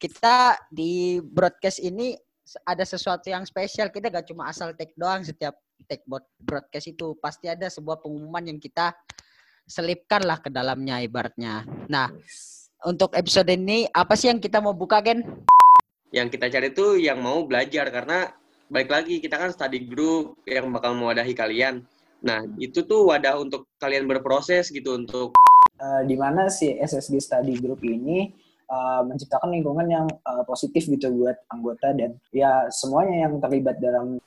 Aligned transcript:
kita 0.00 0.56
di 0.72 1.20
broadcast 1.20 1.84
ini 1.84 2.16
ada 2.64 2.82
sesuatu 2.82 3.28
yang 3.28 3.44
spesial. 3.44 3.92
Kita 3.92 4.08
gak 4.08 4.32
cuma 4.32 4.48
asal 4.48 4.72
take 4.72 4.96
doang 4.96 5.20
setiap 5.20 5.60
take 5.84 6.02
broadcast 6.40 6.88
itu 6.88 7.12
pasti 7.20 7.52
ada 7.52 7.68
sebuah 7.68 8.00
pengumuman 8.00 8.48
yang 8.48 8.56
kita 8.56 8.96
selipkan 9.68 10.24
lah 10.24 10.40
ke 10.40 10.48
dalamnya 10.48 11.04
ibaratnya. 11.04 11.68
Nah, 11.86 12.10
untuk 12.88 13.12
episode 13.12 13.52
ini 13.52 13.84
apa 13.92 14.16
sih 14.16 14.32
yang 14.32 14.40
kita 14.40 14.58
mau 14.58 14.72
buka 14.72 15.04
Ken? 15.04 15.20
Yang 16.10 16.40
kita 16.40 16.46
cari 16.50 16.68
tuh 16.74 16.98
yang 16.98 17.22
mau 17.22 17.46
belajar 17.46 17.86
karena 17.92 18.34
balik 18.66 18.90
lagi 18.90 19.22
kita 19.22 19.38
kan 19.38 19.52
study 19.52 19.86
group 19.86 20.40
yang 20.48 20.72
bakal 20.74 20.96
mewadahi 20.96 21.36
kalian. 21.36 21.86
Nah, 22.24 22.42
itu 22.58 22.82
tuh 22.82 23.08
wadah 23.12 23.38
untuk 23.38 23.68
kalian 23.78 24.10
berproses 24.10 24.72
gitu 24.74 24.96
untuk 24.98 25.38
uh, 25.78 26.02
di 26.02 26.18
mana 26.18 26.50
si 26.50 26.74
SSG 26.76 27.20
study 27.22 27.54
group 27.62 27.80
ini 27.86 28.49
uh, 28.70 29.02
menciptakan 29.04 29.50
lingkungan 29.50 29.86
yang 29.90 30.06
uh, 30.24 30.46
positif 30.46 30.86
gitu 30.86 31.10
buat 31.12 31.36
anggota 31.50 31.92
dan 31.92 32.16
ya 32.30 32.70
semuanya 32.70 33.28
yang 33.28 33.42
terlibat 33.42 33.76
dalam 33.82 34.22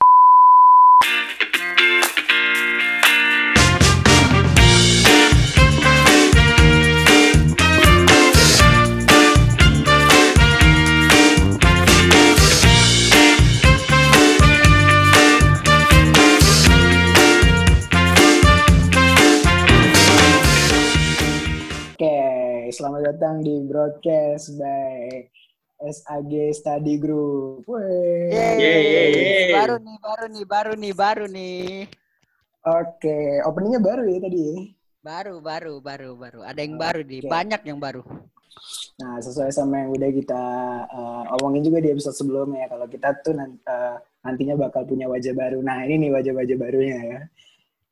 selamat 22.74 23.14
datang 23.14 23.46
di 23.46 23.62
broadcast 23.70 24.58
by 24.58 25.30
SAG 25.78 26.34
Study 26.58 26.98
Group. 26.98 27.70
Yeay. 27.70 28.58
Yeay. 28.58 29.54
Baru 29.54 29.78
nih, 29.78 29.98
baru 30.02 30.26
nih, 30.26 30.46
baru 30.50 30.74
nih, 30.74 30.94
baru 30.98 31.26
nih. 31.30 31.70
Oke, 32.66 33.46
openingnya 33.46 33.78
baru 33.78 34.10
ya 34.10 34.18
tadi. 34.26 34.74
Baru, 35.06 35.38
baru, 35.38 35.86
baru, 35.86 36.18
baru. 36.18 36.40
Ada 36.42 36.66
yang 36.66 36.82
okay. 36.82 36.82
baru 36.82 37.02
nih, 37.06 37.22
banyak 37.30 37.62
yang 37.62 37.78
baru. 37.78 38.02
Nah, 38.98 39.22
sesuai 39.22 39.54
sama 39.54 39.86
yang 39.86 39.94
udah 39.94 40.10
kita 40.10 40.44
uh, 40.90 41.24
omongin 41.38 41.62
juga 41.70 41.78
di 41.78 41.94
episode 41.94 42.18
sebelumnya, 42.18 42.66
kalau 42.74 42.90
kita 42.90 43.14
tuh 43.22 43.38
nanti, 43.38 43.62
uh, 43.70 44.02
nantinya 44.26 44.58
bakal 44.58 44.82
punya 44.90 45.06
wajah 45.06 45.38
baru. 45.38 45.62
Nah, 45.62 45.86
ini 45.86 46.10
nih 46.10 46.12
wajah-wajah 46.18 46.58
barunya 46.58 46.98
ya. 47.06 47.22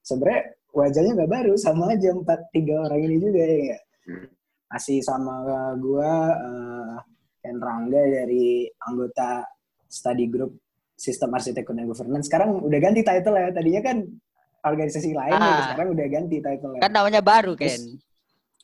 Sebenarnya 0.02 0.58
wajahnya 0.74 1.12
nggak 1.22 1.32
baru, 1.38 1.54
sama 1.54 1.94
aja 1.94 2.18
empat 2.18 2.50
tiga 2.50 2.82
orang 2.82 3.02
ini 3.06 3.16
juga 3.22 3.46
ya. 3.46 3.78
Hmm 4.10 4.41
masih 4.72 5.04
sama 5.04 5.44
gue 5.76 6.12
uh, 6.32 6.96
Ken 7.44 7.60
Rangga 7.60 8.02
dari 8.24 8.64
anggota 8.88 9.44
study 9.92 10.32
group 10.32 10.56
sistem 10.96 11.36
arsitektur 11.36 11.76
dan 11.76 11.90
governance. 11.90 12.32
Sekarang 12.32 12.64
udah 12.64 12.80
ganti 12.80 13.04
title 13.04 13.36
ya. 13.36 13.52
Tadinya 13.52 13.82
kan 13.84 13.98
organisasi 14.62 15.12
lain 15.18 15.34
ah, 15.34 15.42
ya, 15.42 15.62
sekarang 15.74 15.92
udah 15.98 16.08
ganti 16.08 16.38
title 16.38 16.78
kan 16.78 16.94
namanya 16.94 17.20
baru 17.20 17.58
Ken. 17.60 18.00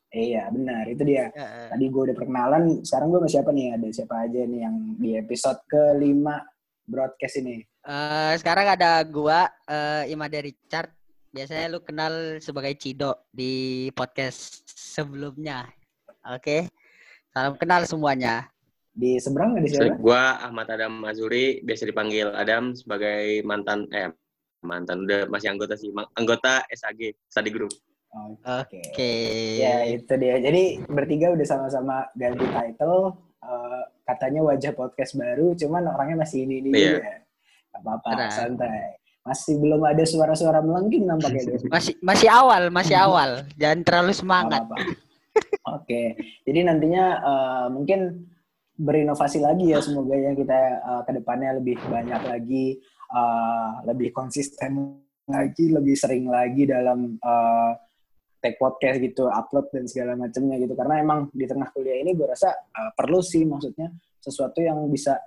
Iya 0.08 0.47
benar. 0.55 0.88
Itu 0.88 1.03
dia. 1.03 1.28
Uh, 1.35 1.67
tadi 1.75 1.85
gue 1.91 2.02
udah 2.08 2.16
perkenalan. 2.16 2.63
Sekarang 2.88 3.11
gue 3.11 3.19
sama 3.19 3.30
siapa 3.30 3.50
nih? 3.52 3.75
Ada 3.75 3.88
siapa 3.91 4.16
aja 4.23 4.41
nih 4.47 4.59
yang 4.63 4.75
di 4.95 5.09
episode 5.19 5.59
kelima 5.67 6.39
broadcast 6.88 7.44
ini? 7.44 7.59
Uh, 7.83 8.31
sekarang 8.39 8.72
ada 8.72 9.03
gue 9.03 9.39
uh, 9.67 10.03
Imade 10.08 10.39
Richard. 10.47 10.95
Biasanya 11.28 11.67
lu 11.75 11.83
kenal 11.83 12.39
sebagai 12.39 12.72
Cido 12.80 13.28
di 13.35 13.91
podcast 13.91 14.63
sebelumnya 14.72 15.67
Oke. 16.28 16.67
Salam 17.31 17.56
kenal 17.56 17.88
semuanya. 17.88 18.52
Di 18.92 19.16
seberang 19.22 19.56
di 19.56 19.72
siapa? 19.72 19.95
Gua 19.95 20.42
Ahmad 20.44 20.67
Adam 20.67 21.06
Mazuri, 21.06 21.64
biasa 21.64 21.88
dipanggil 21.88 22.34
Adam 22.36 22.75
sebagai 22.75 23.39
mantan 23.47 23.88
eh 23.95 24.11
mantan 24.66 25.08
udah 25.08 25.30
masih 25.31 25.53
anggota 25.53 25.80
sih, 25.80 25.94
anggota 26.17 26.67
SAG 26.73 27.16
Study 27.31 27.52
Group. 27.53 27.72
Oke. 28.12 28.44
Okay. 28.44 28.84
Okay. 28.91 29.24
Ya 29.63 29.75
itu 29.88 30.13
dia. 30.19 30.35
Jadi 30.44 30.84
bertiga 30.91 31.31
udah 31.31 31.46
sama-sama 31.47 32.09
ganti 32.19 32.44
title. 32.44 33.16
Uh, 33.38 33.85
katanya 34.03 34.44
wajah 34.44 34.73
podcast 34.73 35.16
baru, 35.16 35.53
cuman 35.56 35.88
orangnya 35.94 36.25
masih 36.25 36.44
ini 36.44 36.59
ini 36.59 36.69
yeah. 36.73 37.00
juga. 37.00 37.13
apa-apa, 37.78 38.34
santai. 38.34 38.97
Masih 39.22 39.62
belum 39.62 39.85
ada 39.85 40.02
suara-suara 40.02 40.59
melengking 40.66 41.06
nampaknya. 41.06 41.62
masih 41.69 41.94
masih 42.02 42.28
awal, 42.28 42.73
masih 42.73 42.97
awal. 43.06 43.46
Jangan 43.56 43.79
terlalu 43.85 44.12
semangat. 44.18 44.66
Apa 44.66 44.73
-apa. 44.73 45.06
Oke, 45.68 46.16
jadi 46.48 46.64
nantinya 46.68 47.06
uh, 47.20 47.68
mungkin 47.72 48.28
berinovasi 48.78 49.42
lagi 49.42 49.74
ya 49.74 49.81
semoga 49.81 50.14
ya 50.14 50.38
kita 50.38 50.59
uh, 50.86 51.02
ke 51.03 51.12
depannya 51.18 51.58
lebih 51.58 51.81
banyak 51.90 52.22
lagi, 52.30 52.78
uh, 53.09 53.81
lebih 53.90 54.14
konsisten 54.14 55.02
lagi, 55.28 55.74
lebih 55.74 55.97
sering 55.97 56.30
lagi 56.30 56.70
dalam 56.70 57.18
uh, 57.20 57.74
take 58.40 58.62
podcast 58.62 59.02
gitu, 59.02 59.28
upload 59.28 59.68
dan 59.74 59.90
segala 59.90 60.14
macamnya 60.16 60.62
gitu. 60.62 60.78
Karena 60.78 61.02
emang 61.02 61.28
di 61.34 61.46
tengah 61.50 61.68
kuliah 61.74 62.00
ini 62.00 62.14
gue 62.14 62.28
rasa 62.30 62.53
uh, 62.53 62.92
perlu 62.94 63.20
sih 63.20 63.44
maksudnya 63.44 63.92
sesuatu 64.22 64.62
yang 64.62 64.88
bisa 64.88 65.18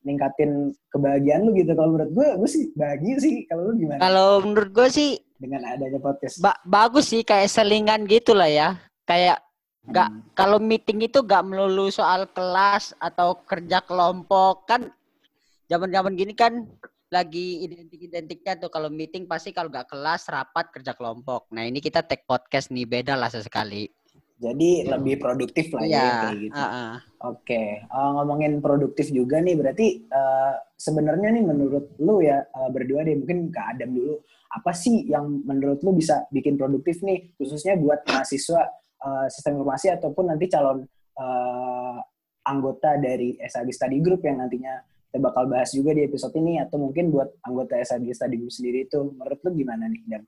ningkatin 0.00 0.72
kebahagiaan 0.88 1.44
lu 1.44 1.52
gitu. 1.58 1.76
Kalau 1.76 1.92
menurut 1.92 2.12
gue, 2.14 2.28
gue 2.40 2.48
sih 2.48 2.64
bahagia 2.72 3.16
sih. 3.20 3.34
Kalau 3.50 3.68
lu 3.68 3.74
gimana? 3.76 4.00
Kalau 4.00 4.28
menurut 4.40 4.70
gue 4.72 4.88
sih 4.88 5.10
dengan 5.36 5.66
adanya 5.66 6.00
podcast. 6.00 6.40
Ba 6.40 6.56
bagus 6.64 7.12
sih 7.12 7.20
kayak 7.20 7.52
selingan 7.52 8.08
gitu 8.08 8.32
lah 8.32 8.48
ya. 8.48 8.68
Kayak 9.04 9.42
Gak 9.88 10.12
hmm. 10.12 10.36
kalau 10.36 10.60
meeting 10.60 11.00
itu 11.08 11.24
gak 11.24 11.40
melulu 11.48 11.88
soal 11.88 12.28
kelas 12.28 12.92
atau 13.00 13.40
kerja 13.48 13.80
kelompok 13.80 14.68
kan 14.68 14.92
zaman-zaman 15.72 16.12
gini 16.12 16.36
kan 16.36 16.68
lagi 17.10 17.64
identik-identiknya 17.66 18.60
tuh 18.60 18.70
kalau 18.70 18.92
meeting 18.92 19.24
pasti 19.24 19.50
kalau 19.56 19.72
gak 19.72 19.88
kelas 19.88 20.28
rapat 20.28 20.68
kerja 20.68 20.92
kelompok. 20.92 21.48
Nah 21.56 21.64
ini 21.64 21.80
kita 21.80 22.04
take 22.04 22.28
podcast 22.28 22.68
nih 22.68 22.84
beda 22.84 23.16
lah 23.16 23.32
sesekali. 23.32 23.88
Jadi 24.40 24.84
hmm. 24.84 24.88
lebih 24.96 25.14
produktif 25.20 25.68
lah 25.76 25.84
ya, 25.84 26.00
ya 26.00 26.08
kayak 26.24 26.36
gitu. 26.40 26.56
Uh 26.56 26.64
-uh. 26.64 26.92
Oke, 27.20 27.44
okay. 27.44 27.68
uh, 27.92 27.96
eh, 28.00 28.10
ngomongin 28.16 28.52
produktif 28.64 29.12
juga 29.12 29.36
nih 29.36 29.52
berarti 29.52 30.08
uh, 30.08 30.56
sebenarnya 30.80 31.28
nih 31.36 31.44
menurut 31.44 31.92
lu 32.00 32.24
ya 32.24 32.40
uh, 32.48 32.72
berdua 32.72 33.04
deh 33.04 33.20
mungkin 33.20 33.52
ke 33.52 33.60
Adam 33.60 33.92
dulu 33.92 34.16
apa 34.50 34.72
sih 34.72 35.04
yang 35.06 35.44
menurut 35.44 35.84
lu 35.84 35.92
bisa 35.92 36.24
bikin 36.32 36.56
produktif 36.56 37.04
nih 37.04 37.36
khususnya 37.36 37.76
buat 37.76 38.00
mahasiswa 38.08 38.79
uh, 39.04 39.26
sistem 39.32 39.60
informasi 39.60 39.92
ataupun 39.92 40.32
nanti 40.32 40.46
calon 40.48 40.84
uh, 41.18 41.98
anggota 42.46 42.96
dari 42.96 43.36
SAG 43.40 43.68
Study 43.72 43.98
Group 44.00 44.24
yang 44.24 44.40
nantinya 44.40 44.80
kita 45.10 45.18
bakal 45.18 45.50
bahas 45.50 45.74
juga 45.74 45.90
di 45.90 46.06
episode 46.06 46.34
ini 46.38 46.62
atau 46.62 46.78
mungkin 46.78 47.10
buat 47.10 47.28
anggota 47.42 47.80
SAG 47.82 48.06
Study 48.14 48.36
Group 48.38 48.54
sendiri 48.54 48.86
itu 48.86 49.10
menurut 49.10 49.38
lu 49.42 49.50
gimana 49.58 49.90
nih 49.90 50.02
Dan? 50.06 50.22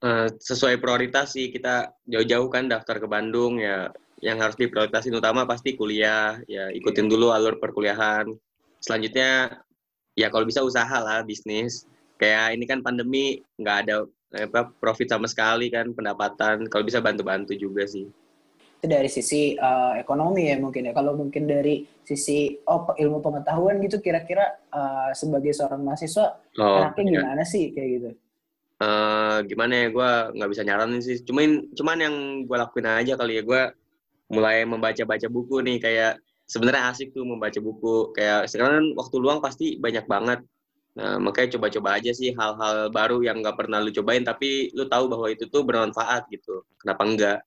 Uh, 0.00 0.28
sesuai 0.40 0.80
prioritas 0.80 1.36
sih 1.36 1.52
kita 1.52 1.92
jauh-jauh 2.08 2.48
kan 2.48 2.64
daftar 2.72 2.96
ke 2.96 3.04
Bandung 3.04 3.60
ya 3.60 3.92
yang 4.24 4.40
harus 4.40 4.56
diprioritasin 4.56 5.12
utama 5.12 5.44
pasti 5.44 5.76
kuliah 5.76 6.40
ya 6.48 6.72
ikutin 6.72 7.08
dulu 7.08 7.32
alur 7.32 7.60
perkuliahan. 7.60 8.32
Selanjutnya 8.80 9.60
ya 10.16 10.32
kalau 10.32 10.48
bisa 10.48 10.64
usaha 10.64 10.96
lah 11.00 11.20
bisnis. 11.24 11.84
Kayak 12.20 12.52
ini 12.56 12.64
kan 12.68 12.84
pandemi 12.84 13.40
nggak 13.56 13.76
ada 13.88 14.04
apa 14.30 14.70
profit 14.78 15.10
sama 15.10 15.26
sekali 15.26 15.68
kan 15.68 15.90
pendapatan. 15.90 16.70
Kalau 16.70 16.84
bisa 16.86 17.02
bantu-bantu 17.02 17.58
juga 17.58 17.86
sih. 17.86 18.06
Itu 18.80 18.86
dari 18.88 19.10
sisi 19.10 19.58
uh, 19.58 19.98
ekonomi 19.98 20.48
ya 20.48 20.56
mungkin 20.56 20.88
ya. 20.88 20.92
Kalau 20.94 21.18
mungkin 21.18 21.50
dari 21.50 21.84
sisi 22.06 22.54
oh 22.70 22.94
ilmu 22.94 23.20
pengetahuan 23.20 23.82
gitu 23.82 23.98
kira-kira 23.98 24.56
uh, 24.72 25.10
sebagai 25.12 25.52
seorang 25.52 25.82
mahasiswa 25.84 26.38
oh, 26.58 26.78
enaknya 26.80 27.02
iya. 27.02 27.12
gimana 27.20 27.42
sih 27.44 27.64
kayak 27.74 27.90
gitu? 27.98 28.10
Uh, 28.80 29.44
gimana 29.44 29.72
ya 29.76 29.86
gue 29.92 30.10
nggak 30.40 30.50
bisa 30.56 30.62
nyaranin 30.64 31.02
sih. 31.04 31.20
Cuman 31.26 31.68
cuman 31.76 31.98
yang 32.00 32.14
gue 32.46 32.56
lakuin 32.56 32.88
aja 32.88 33.18
kali 33.18 33.36
ya. 33.36 33.42
Gue 33.42 33.62
mulai 34.30 34.62
membaca-baca 34.64 35.26
buku 35.26 35.60
nih. 35.60 35.76
Kayak 35.82 36.12
sebenarnya 36.46 36.94
asik 36.94 37.12
tuh 37.12 37.26
membaca 37.26 37.58
buku. 37.60 38.14
Kayak 38.16 38.48
sekarang 38.48 38.94
waktu 38.94 39.16
luang 39.20 39.42
pasti 39.42 39.76
banyak 39.76 40.06
banget 40.06 40.40
Nah, 41.00 41.16
makanya 41.16 41.56
coba-coba 41.56 41.96
aja 41.96 42.12
sih 42.12 42.36
hal-hal 42.36 42.92
baru 42.92 43.24
yang 43.24 43.40
nggak 43.40 43.56
pernah 43.56 43.80
lu 43.80 43.88
cobain, 43.88 44.20
tapi 44.20 44.68
lu 44.76 44.84
tahu 44.84 45.08
bahwa 45.08 45.32
itu 45.32 45.48
tuh 45.48 45.64
bermanfaat 45.64 46.28
gitu. 46.28 46.60
Kenapa 46.76 47.02
enggak? 47.08 47.38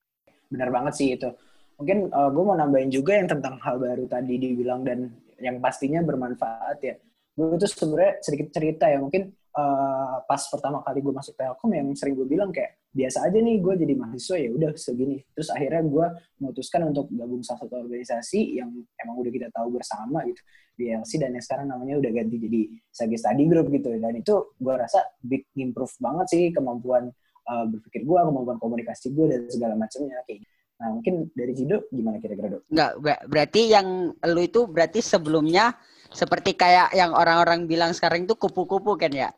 Benar 0.50 0.74
banget 0.74 0.94
sih 0.98 1.14
itu. 1.14 1.30
Mungkin 1.78 2.10
uh, 2.10 2.18
eh, 2.26 2.30
gue 2.34 2.44
mau 2.50 2.58
nambahin 2.58 2.90
juga 2.90 3.14
yang 3.14 3.30
tentang 3.30 3.62
hal 3.62 3.78
baru 3.78 4.10
tadi 4.10 4.42
dibilang 4.42 4.82
dan 4.82 5.14
yang 5.38 5.62
pastinya 5.62 6.02
bermanfaat 6.02 6.78
ya. 6.82 6.98
Gue 7.38 7.54
tuh 7.62 7.70
sebenarnya 7.70 8.26
sedikit 8.26 8.50
cerita 8.50 8.90
ya, 8.90 8.98
mungkin 8.98 9.30
uh, 9.54 10.18
pas 10.26 10.42
pertama 10.50 10.82
kali 10.82 11.00
gue 11.06 11.14
masuk 11.14 11.38
Telkom 11.38 11.72
yang 11.78 11.88
sering 11.94 12.18
gue 12.18 12.26
bilang 12.26 12.50
kayak 12.50 12.82
biasa 12.94 13.26
aja 13.26 13.38
nih 13.42 13.58
gue 13.58 13.74
jadi 13.74 13.94
mahasiswa 13.98 14.38
ya 14.38 14.50
udah 14.54 14.70
segini 14.78 15.18
terus 15.34 15.50
akhirnya 15.50 15.82
gue 15.82 16.06
memutuskan 16.38 16.94
untuk 16.94 17.10
gabung 17.10 17.42
salah 17.42 17.66
satu 17.66 17.82
organisasi 17.82 18.62
yang 18.62 18.70
emang 19.02 19.16
udah 19.18 19.32
kita 19.34 19.50
tahu 19.50 19.74
bersama 19.74 20.22
gitu 20.30 20.42
BLC 20.84 21.16
dan 21.16 21.32
yang 21.32 21.40
sekarang 21.44 21.72
namanya 21.72 22.04
udah 22.04 22.12
ganti 22.12 22.36
jadi 22.36 22.62
Sagi 22.92 23.16
Study 23.16 23.48
Group 23.48 23.72
gitu 23.72 23.96
dan 23.96 24.20
itu 24.20 24.36
gue 24.60 24.74
rasa 24.76 25.00
big 25.24 25.48
improve 25.56 25.96
banget 26.04 26.28
sih 26.28 26.44
kemampuan 26.52 27.08
uh, 27.48 27.66
berpikir 27.72 28.04
gue 28.04 28.20
kemampuan 28.20 28.60
komunikasi 28.60 29.16
gue 29.16 29.26
dan 29.32 29.40
segala 29.48 29.80
macamnya 29.80 30.20
kayak 30.28 30.44
gitu. 30.44 30.52
Nah 30.84 30.88
mungkin 30.92 31.14
dari 31.32 31.54
Cido 31.56 31.88
gimana 31.88 32.20
kira-kira 32.20 32.60
dok? 32.60 32.62
Enggak, 32.68 32.92
ber- 33.00 33.24
berarti 33.32 33.62
yang 33.72 33.88
lu 34.12 34.42
itu 34.44 34.68
berarti 34.68 35.00
sebelumnya 35.00 35.72
seperti 36.12 36.60
kayak 36.60 36.92
yang 36.92 37.16
orang-orang 37.16 37.64
bilang 37.64 37.96
sekarang 37.96 38.28
itu 38.28 38.36
kupu-kupu 38.36 39.00
kan 39.00 39.14
ya? 39.16 39.30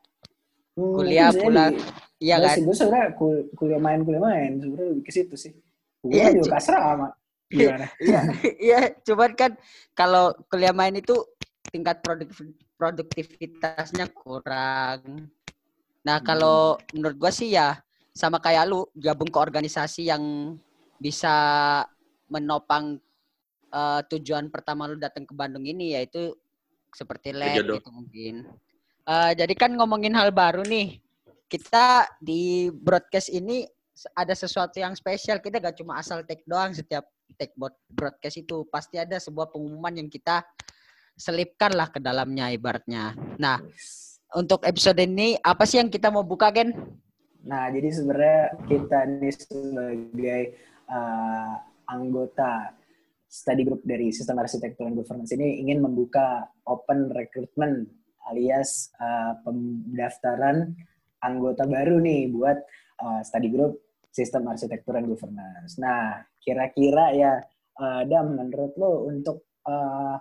Hmm, 0.74 0.92
Kuliah 0.92 1.30
pulang. 1.32 1.78
Iya 2.18 2.36
Nggak 2.42 2.50
kan? 2.50 2.58
gue 2.66 2.76
sebenarnya 2.76 3.08
kul- 3.14 3.46
kuliah 3.54 3.80
main 3.80 4.02
kuliah 4.02 4.24
main 4.24 4.52
sebenarnya 4.58 4.88
lebih 4.92 5.04
ke 5.06 5.12
situ 5.14 5.36
sih. 5.38 5.54
Gue 6.02 6.18
Iya, 6.18 6.26
kan 6.26 6.34
juga 6.34 6.50
kasrama. 6.58 7.08
Gimana? 7.46 7.86
Iya, 8.04 8.20
iya, 8.58 8.80
cuman 9.06 9.32
kan 9.38 9.52
kalau 9.94 10.34
kuliah 10.50 10.74
main 10.74 10.98
itu 10.98 11.14
tingkat 11.72 12.02
produktif- 12.02 12.58
produktivitasnya 12.76 14.10
kurang. 14.12 15.30
Nah, 16.06 16.22
kalau 16.22 16.78
menurut 16.94 17.18
gua 17.18 17.32
sih 17.34 17.54
ya 17.54 17.82
sama 18.16 18.40
kayak 18.40 18.70
lu 18.70 18.86
gabung 18.96 19.28
ke 19.28 19.40
organisasi 19.42 20.08
yang 20.08 20.56
bisa 21.02 21.36
menopang 22.32 23.02
eh, 23.74 24.02
tujuan 24.14 24.48
pertama 24.48 24.88
lu 24.88 24.96
datang 24.96 25.28
ke 25.28 25.34
Bandung 25.36 25.66
ini 25.68 25.98
yaitu 25.98 26.32
seperti 26.96 27.36
lab 27.36 27.60
gitu 27.68 27.90
mungkin. 27.92 28.48
Eh, 29.06 29.32
jadi 29.38 29.54
kan 29.54 29.76
ngomongin 29.76 30.16
hal 30.16 30.32
baru 30.32 30.64
nih. 30.64 30.98
Kita 31.46 32.10
di 32.18 32.74
broadcast 32.74 33.30
ini 33.30 33.68
ada 34.18 34.34
sesuatu 34.34 34.82
yang 34.82 34.98
spesial. 34.98 35.38
Kita 35.44 35.62
gak 35.62 35.78
cuma 35.78 36.02
asal 36.02 36.26
take 36.26 36.42
doang 36.48 36.74
setiap 36.74 37.06
take 37.38 37.54
broadcast 37.92 38.40
itu 38.40 38.66
pasti 38.72 38.96
ada 38.98 39.20
sebuah 39.20 39.52
pengumuman 39.52 39.94
yang 39.94 40.10
kita 40.10 40.42
selipkan 41.16 41.72
lah 41.74 41.88
ke 41.90 42.04
dalamnya 42.04 42.52
ibaratnya. 42.52 43.16
Nah, 43.40 43.60
untuk 44.36 44.68
episode 44.68 45.00
ini 45.00 45.40
apa 45.40 45.64
sih 45.64 45.80
yang 45.80 45.88
kita 45.88 46.12
mau 46.12 46.28
buka 46.28 46.52
Gen? 46.52 46.76
Nah, 47.48 47.72
jadi 47.72 47.90
sebenarnya 47.94 48.42
kita 48.68 49.00
ini 49.08 49.30
sebagai 49.32 50.42
uh, 50.92 51.54
anggota 51.88 52.74
study 53.30 53.64
group 53.68 53.82
dari 53.84 54.12
Sistem 54.12 54.40
Arsitektur 54.44 54.88
dan 54.88 54.96
Governance 54.96 55.32
ini 55.36 55.64
ingin 55.64 55.84
membuka 55.84 56.48
open 56.68 57.12
recruitment 57.12 57.88
alias 58.32 58.90
uh, 58.98 59.38
pendaftaran 59.46 60.74
anggota 61.22 61.70
baru 61.70 62.02
nih 62.02 62.32
buat 62.34 62.58
uh, 63.02 63.22
study 63.22 63.50
group 63.54 63.82
Sistem 64.10 64.48
Arsitektur 64.48 64.96
dan 64.96 65.06
Governance. 65.06 65.76
Nah, 65.76 66.24
kira-kira 66.40 67.12
ya, 67.12 67.34
uh, 67.78 68.02
Dam, 68.08 68.40
menurut 68.40 68.74
lo 68.80 69.12
untuk 69.12 69.44
uh, 69.68 70.16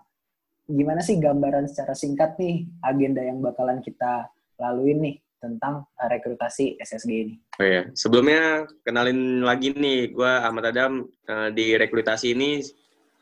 gimana 0.64 1.04
sih 1.04 1.20
gambaran 1.20 1.68
secara 1.68 1.92
singkat 1.92 2.40
nih 2.40 2.64
agenda 2.80 3.20
yang 3.20 3.44
bakalan 3.44 3.84
kita 3.84 4.32
laluin 4.56 4.98
nih 5.04 5.16
tentang 5.44 5.84
uh, 5.84 6.08
rekrutasi 6.08 6.80
SSG 6.80 7.10
ini. 7.12 7.34
Oh 7.60 7.66
ya, 7.68 7.82
sebelumnya 7.92 8.64
kenalin 8.80 9.44
lagi 9.44 9.76
nih, 9.76 10.08
gue 10.08 10.32
Ahmad 10.40 10.72
Adam 10.72 11.04
eh, 11.04 11.48
di 11.52 11.76
rekrutasi 11.76 12.32
ini 12.32 12.64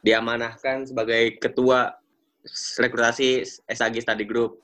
diamanahkan 0.01 0.87
sebagai 0.87 1.37
ketua 1.43 1.91
rekrutasi 2.79 3.45
SAG 3.67 3.99
Study 4.01 4.25
Group. 4.25 4.63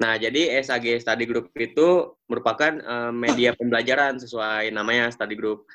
Nah, 0.00 0.16
jadi 0.16 0.58
SAG 0.64 0.98
Study 0.98 1.28
Group 1.28 1.52
itu 1.60 2.16
merupakan 2.26 2.72
eh, 2.72 3.12
media 3.12 3.52
pembelajaran 3.52 4.16
sesuai 4.18 4.72
namanya 4.72 5.12
Study 5.12 5.36
Group. 5.36 5.68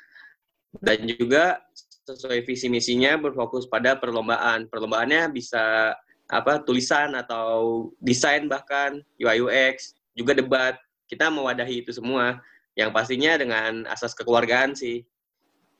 Dan 0.74 1.06
juga 1.06 1.62
sesuai 2.04 2.44
visi 2.44 2.66
misinya 2.68 3.16
berfokus 3.16 3.70
pada 3.70 3.96
perlombaan. 3.96 4.66
Perlombaannya 4.68 5.30
bisa 5.32 5.94
apa 6.32 6.62
tulisan 6.64 7.12
atau 7.12 7.88
desain 8.00 8.48
bahkan 8.48 9.04
UI 9.20 9.44
UX, 9.44 9.96
juga 10.16 10.32
debat. 10.32 10.74
Kita 11.04 11.28
mewadahi 11.28 11.84
itu 11.84 11.92
semua 11.92 12.40
yang 12.74 12.90
pastinya 12.90 13.36
dengan 13.36 13.84
asas 13.90 14.16
kekeluargaan 14.16 14.72
sih. 14.72 15.04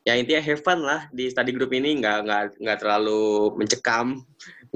Ya 0.04 0.20
intinya 0.20 0.44
have 0.44 0.60
fun 0.60 0.84
lah 0.84 1.08
di 1.16 1.32
study 1.32 1.56
group 1.56 1.72
ini 1.72 1.96
nggak 1.96 2.28
nggak 2.28 2.44
nggak 2.60 2.78
terlalu 2.84 3.56
mencekam, 3.56 4.20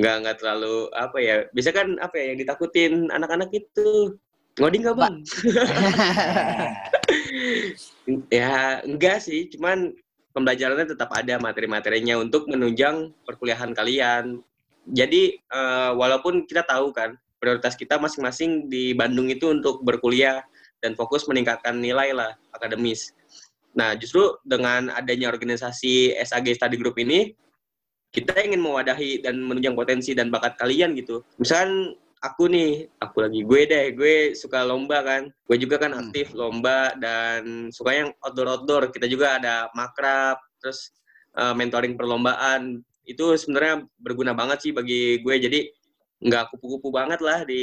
nggak 0.01 0.17
nggak 0.25 0.37
terlalu 0.41 0.89
apa 0.97 1.19
ya. 1.21 1.37
Bisa 1.53 1.69
kan 1.69 2.01
apa 2.01 2.17
ya 2.17 2.25
yang 2.33 2.39
ditakutin 2.41 3.13
anak-anak 3.13 3.53
itu 3.53 4.17
ngoding 4.57 4.89
nggak 4.89 4.97
bang? 4.97 5.15
ya 8.41 8.81
enggak 8.89 9.21
sih, 9.21 9.53
cuman 9.53 9.93
pembelajarannya 10.33 10.97
tetap 10.97 11.13
ada 11.13 11.37
materi-materinya 11.37 12.25
untuk 12.25 12.49
menunjang 12.49 13.13
perkuliahan 13.29 13.77
kalian. 13.77 14.41
Jadi 14.93 15.37
eh, 15.37 15.91
walaupun 15.93 16.49
kita 16.49 16.65
tahu 16.65 16.93
kan 16.93 17.17
prioritas 17.39 17.79
kita 17.79 17.97
masing-masing 18.01 18.67
di 18.67 18.93
Bandung 18.93 19.31
itu 19.31 19.53
untuk 19.55 19.85
berkuliah 19.87 20.43
dan 20.83 20.95
fokus 20.99 21.27
meningkatkan 21.27 21.79
nilai 21.79 22.15
lah 22.15 22.35
akademis. 22.55 23.15
Nah, 23.79 23.95
justru 23.95 24.35
dengan 24.43 24.91
adanya 24.91 25.31
organisasi 25.31 26.19
SAG 26.19 26.51
Study 26.59 26.75
Group 26.75 26.99
ini, 26.99 27.31
kita 28.11 28.35
ingin 28.43 28.59
mewadahi 28.59 29.23
dan 29.23 29.39
menunjang 29.39 29.79
potensi 29.79 30.17
dan 30.19 30.33
bakat 30.35 30.59
kalian 30.59 30.99
gitu. 30.99 31.23
Misalkan 31.39 31.95
aku 32.19 32.51
nih, 32.51 32.91
aku 32.99 33.23
lagi 33.23 33.47
gue 33.47 33.61
deh, 33.69 33.87
gue 33.95 34.15
suka 34.35 34.67
lomba 34.67 35.05
kan. 35.07 35.31
Gue 35.47 35.63
juga 35.63 35.79
kan 35.79 35.95
Hmm. 35.95 36.01
aktif 36.09 36.35
lomba 36.35 36.97
dan 36.99 37.71
suka 37.71 37.95
yang 37.95 38.09
outdoor-outdoor. 38.25 38.91
Kita 38.91 39.07
juga 39.07 39.39
ada 39.39 39.71
makrab, 39.77 40.43
terus 40.59 40.91
eh, 41.39 41.55
mentoring 41.55 41.95
perlombaan. 41.95 42.83
Itu 43.09 43.33
sebenarnya 43.35 43.89
berguna 43.97 44.37
banget 44.37 44.69
sih 44.69 44.73
bagi 44.77 45.19
gue. 45.19 45.35
Jadi 45.41 45.61
nggak 46.19 46.51
kupu-kupu 46.51 46.91
banget 46.91 47.23
lah 47.23 47.47
di 47.47 47.63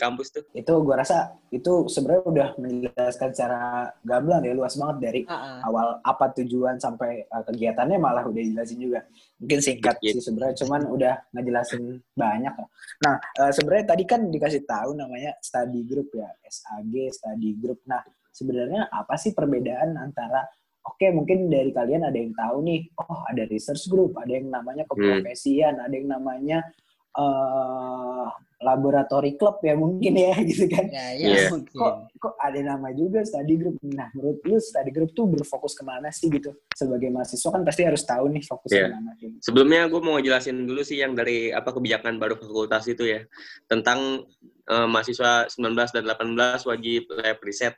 kampus 0.00 0.32
tuh. 0.32 0.40
itu 0.56 0.72
gua 0.80 1.04
rasa 1.04 1.36
itu 1.52 1.84
sebenarnya 1.84 2.24
udah 2.24 2.48
menjelaskan 2.56 3.28
secara 3.36 3.60
gamblang 4.00 4.40
ya 4.40 4.56
luas 4.56 4.72
banget 4.72 4.96
dari 5.04 5.20
Ah, 5.28 5.60
awal 5.68 6.00
apa 6.00 6.32
tujuan 6.40 6.80
sampai 6.80 7.28
uh, 7.28 7.44
kegiatannya 7.44 8.00
malah 8.00 8.24
udah 8.24 8.40
jelasin 8.40 8.80
juga 8.80 9.04
mungkin 9.36 9.60
singkat 9.60 10.00
Iya. 10.00 10.16
sih 10.16 10.32
sebenarnya 10.32 10.64
cuman 10.64 10.80
udah 10.88 11.14
ngejelasin 11.36 12.00
banyak 12.16 12.54
lah. 12.56 12.68
nah 13.04 13.14
uh, 13.36 13.52
sebenarnya 13.52 13.92
tadi 13.92 14.04
kan 14.08 14.20
dikasih 14.32 14.64
tahu 14.64 14.96
namanya 14.96 15.36
study 15.44 15.84
group 15.84 16.08
ya 16.16 16.32
SAG 16.48 16.94
study 17.12 17.52
group 17.60 17.84
nah 17.84 18.00
sebenarnya 18.32 18.88
apa 18.88 19.12
sih 19.20 19.36
perbedaan 19.36 20.00
antara 20.00 20.48
Oke, 20.80 21.12
mungkin 21.12 21.52
dari 21.52 21.70
kalian 21.72 22.08
ada 22.08 22.16
yang 22.16 22.32
tahu 22.32 22.64
nih, 22.64 22.80
oh 22.96 23.20
ada 23.28 23.44
research 23.48 23.84
group, 23.92 24.16
ada 24.16 24.32
yang 24.32 24.48
namanya 24.48 24.88
keprofesian, 24.88 25.76
ada 25.76 25.92
yang 25.92 26.08
namanya 26.08 26.64
eh 27.10 28.28
laboratory 28.60 29.40
club 29.40 29.56
ya 29.64 29.72
mungkin 29.72 30.12
ya 30.20 30.36
gitu 30.50 30.68
kan. 30.68 30.84
ya, 30.92 31.16
ya, 31.16 31.48
mungkin. 31.48 31.80
Kok 31.80 31.94
kok 32.20 32.34
ada 32.36 32.60
nama 32.60 32.92
juga 32.92 33.24
study 33.24 33.56
group. 33.56 33.80
Nah, 33.88 34.12
menurut 34.12 34.44
lu 34.44 34.60
study 34.60 34.92
group 34.92 35.16
tuh 35.16 35.24
berfokus 35.32 35.72
ke 35.72 35.80
mana 35.80 36.12
sih 36.12 36.28
gitu? 36.28 36.52
Sebagai 36.76 37.08
mahasiswa 37.08 37.48
kan 37.48 37.64
pasti 37.64 37.82
harus 37.88 38.04
tahu 38.04 38.28
nih 38.28 38.44
fokus 38.44 38.70
Iya. 38.76 38.92
ke 38.92 38.92
mana. 38.92 39.10
Gitu. 39.16 39.36
Sebelumnya 39.40 39.88
gue 39.88 40.00
mau 40.04 40.20
jelasin 40.20 40.68
dulu 40.68 40.84
sih 40.84 41.00
yang 41.00 41.16
dari 41.16 41.48
apa 41.48 41.72
kebijakan 41.72 42.20
baru 42.20 42.36
fakultas 42.36 42.84
itu 42.84 43.08
ya 43.08 43.24
tentang 43.64 44.28
eh, 44.68 44.86
mahasiswa 44.86 45.48
19 45.48 45.96
dan 45.96 46.04
18 46.04 46.68
wajib 46.68 47.08
lab 47.16 47.40
riset. 47.40 47.74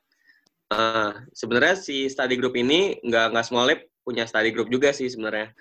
Eh, 0.73 1.13
sebenarnya 1.37 1.77
si 1.77 2.09
study 2.09 2.41
group 2.41 2.57
ini 2.57 2.97
nggak 3.05 3.37
nggak 3.37 3.45
semua 3.45 3.69
lab 3.69 3.81
punya 4.09 4.25
study 4.25 4.49
group 4.57 4.73
juga 4.73 4.89
sih 4.97 5.13
sebenarnya. 5.13 5.53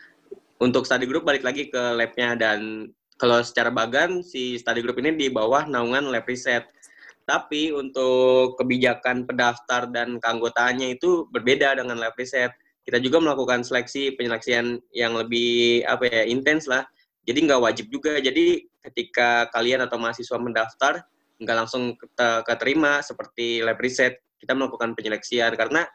Untuk 0.61 0.87
study 0.87 1.03
group 1.03 1.27
balik 1.27 1.43
lagi 1.43 1.67
ke 1.67 1.83
labnya 1.97 2.37
dan 2.39 2.87
kalau 3.19 3.43
secara 3.43 3.67
bagan 3.73 4.23
si 4.23 4.55
study 4.55 4.79
group 4.79 4.97
ini 5.03 5.11
di 5.19 5.27
bawah 5.27 5.67
naungan 5.67 6.07
lab 6.07 6.23
riset. 6.23 6.63
Tapi 7.27 7.75
untuk 7.75 8.55
kebijakan 8.55 9.27
pendaftar 9.27 9.91
dan 9.91 10.17
keanggotaannya 10.17 10.95
itu 10.95 11.27
berbeda 11.29 11.75
dengan 11.75 11.99
lab 11.99 12.15
riset. 12.15 12.55
Kita 12.81 12.97
juga 12.97 13.19
melakukan 13.19 13.61
seleksi 13.67 14.15
penyeleksian 14.15 14.79
yang 14.95 15.13
lebih 15.19 15.83
apa 15.85 16.07
ya 16.07 16.23
intens 16.23 16.71
lah. 16.71 16.87
Jadi 17.27 17.51
nggak 17.51 17.61
wajib 17.61 17.91
juga. 17.91 18.15
Jadi 18.17 18.63
ketika 18.81 19.51
kalian 19.51 19.85
atau 19.85 19.99
mahasiswa 19.99 20.37
mendaftar 20.39 21.03
nggak 21.41 21.57
langsung 21.57 21.99
kete- 21.99 22.41
keterima 22.47 23.03
seperti 23.03 23.59
lab 23.59 23.77
riset. 23.81 24.17
Kita 24.41 24.57
melakukan 24.57 24.97
penyeleksian 24.97 25.53
karena 25.53 25.85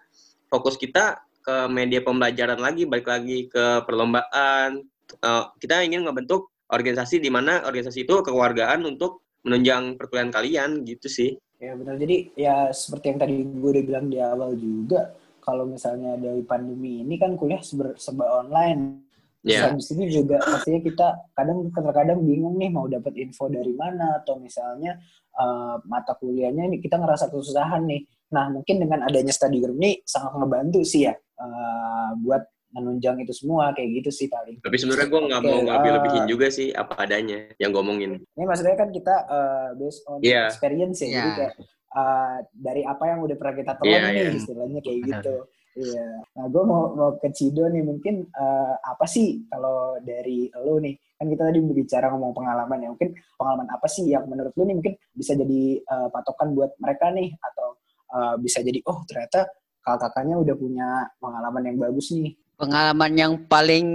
fokus 0.47 0.79
kita 0.79 1.19
ke 1.43 1.67
media 1.67 2.03
pembelajaran 2.03 2.63
lagi, 2.63 2.87
balik 2.87 3.11
lagi 3.11 3.51
ke 3.51 3.83
perlombaan. 3.83 4.87
Eh, 5.11 5.45
kita 5.59 5.83
ingin 5.83 6.07
ngebentuk 6.07 6.55
organisasi 6.71 7.23
di 7.23 7.31
mana 7.31 7.63
organisasi 7.63 8.07
itu 8.07 8.23
kekeluargaan 8.23 8.83
untuk 8.87 9.27
menunjang 9.47 9.95
perkuliahan 9.95 10.35
kalian 10.35 10.83
gitu 10.83 11.07
sih. 11.07 11.31
Ya 11.63 11.73
benar. 11.79 11.97
Jadi 11.97 12.35
ya 12.35 12.75
seperti 12.75 13.15
yang 13.15 13.21
tadi 13.23 13.37
gue 13.47 13.71
udah 13.71 13.85
bilang 13.87 14.07
di 14.11 14.19
awal 14.19 14.59
juga, 14.59 15.15
kalau 15.39 15.65
misalnya 15.71 16.19
dari 16.19 16.43
pandemi 16.43 17.07
ini 17.07 17.15
kan 17.17 17.39
kuliah 17.39 17.63
serba, 17.63 18.43
online. 18.43 19.07
Terus 19.47 19.63
Ya. 19.63 19.71
habis 19.71 19.87
itu 19.95 20.05
juga 20.11 20.43
pastinya 20.43 20.83
kita 20.83 21.07
kadang 21.39 21.71
kadang 21.71 22.19
bingung 22.27 22.59
nih 22.59 22.67
mau 22.67 22.91
dapat 22.91 23.15
info 23.15 23.47
dari 23.47 23.71
mana 23.79 24.19
atau 24.19 24.43
misalnya 24.43 24.99
eh, 25.39 25.77
mata 25.87 26.19
kuliahnya 26.19 26.67
ini 26.67 26.83
kita 26.83 26.99
ngerasa 26.99 27.31
kesusahan 27.31 27.87
nih. 27.87 28.03
Nah 28.35 28.51
mungkin 28.51 28.83
dengan 28.83 29.07
adanya 29.07 29.31
study 29.31 29.59
group 29.63 29.79
ini 29.79 30.03
sangat 30.03 30.35
ngebantu 30.35 30.81
sih 30.83 31.07
ya 31.07 31.15
eh, 31.15 32.11
buat 32.23 32.43
menunjang 32.75 33.17
itu 33.25 33.33
semua 33.33 33.73
kayak 33.73 34.03
gitu 34.03 34.11
sih 34.13 34.27
paling. 34.29 34.61
Tapi 34.61 34.77
sebenarnya 34.77 35.09
gue 35.09 35.21
nggak 35.33 35.41
Oke, 35.43 35.49
mau 35.49 35.61
ngambil 35.65 35.91
eh, 35.91 35.97
lebihin 35.97 36.25
juga 36.29 36.47
sih 36.53 36.69
apa 36.77 36.93
adanya 37.01 37.39
yang 37.57 37.73
gue 37.73 37.81
omongin. 37.81 38.13
Ini 38.37 38.45
maksudnya 38.45 38.77
kan 38.77 38.93
kita 38.93 39.15
uh, 39.25 39.69
based 39.81 40.05
on 40.05 40.21
Iya. 40.21 40.53
experience 40.53 41.01
ya, 41.01 41.09
jadi 41.09 41.17
Iya. 41.25 41.37
kayak 41.41 41.53
uh, 41.97 42.37
dari 42.53 42.83
apa 42.85 43.05
yang 43.09 43.19
udah 43.25 43.37
pernah 43.41 43.55
kita 43.57 43.73
telan 43.81 43.89
Iya, 43.89 44.01
nih 44.13 44.21
iya. 44.21 44.31
istilahnya 44.37 44.81
kayak 44.85 44.99
Benar. 45.01 45.09
gitu. 45.25 45.37
Iya. 45.77 46.07
Nah, 46.37 46.47
gue 46.49 46.63
mau 46.65 46.83
mau 46.97 47.11
ke 47.21 47.29
Cido 47.33 47.65
nih 47.69 47.85
mungkin 47.85 48.15
uh, 48.33 48.75
apa 48.81 49.05
sih 49.09 49.45
kalau 49.49 49.97
dari 50.01 50.49
lo 50.53 50.81
nih 50.81 50.97
kan 51.17 51.33
kita 51.33 51.49
tadi 51.49 51.59
berbicara 51.65 52.13
ngomong 52.13 52.33
pengalaman 52.37 52.79
ya 52.81 52.89
mungkin 52.93 53.17
pengalaman 53.41 53.69
apa 53.73 53.89
sih 53.89 54.05
yang 54.09 54.25
menurut 54.29 54.53
lo 54.53 54.65
nih 54.69 54.77
mungkin 54.77 54.95
bisa 55.17 55.33
jadi 55.33 55.81
uh, 55.85 56.09
patokan 56.13 56.53
buat 56.53 56.77
mereka 56.81 57.09
nih 57.13 57.33
atau 57.41 57.77
uh, 58.13 58.35
bisa 58.39 58.63
jadi 58.63 58.79
oh 58.87 59.03
ternyata 59.07 59.47
kakak-kakaknya 59.87 60.37
udah 60.43 60.55
punya 60.59 60.89
pengalaman 61.23 61.63
yang 61.63 61.77
bagus 61.79 62.11
nih. 62.11 62.35
Pengalaman 62.59 63.13
yang 63.15 63.33
paling 63.47 63.87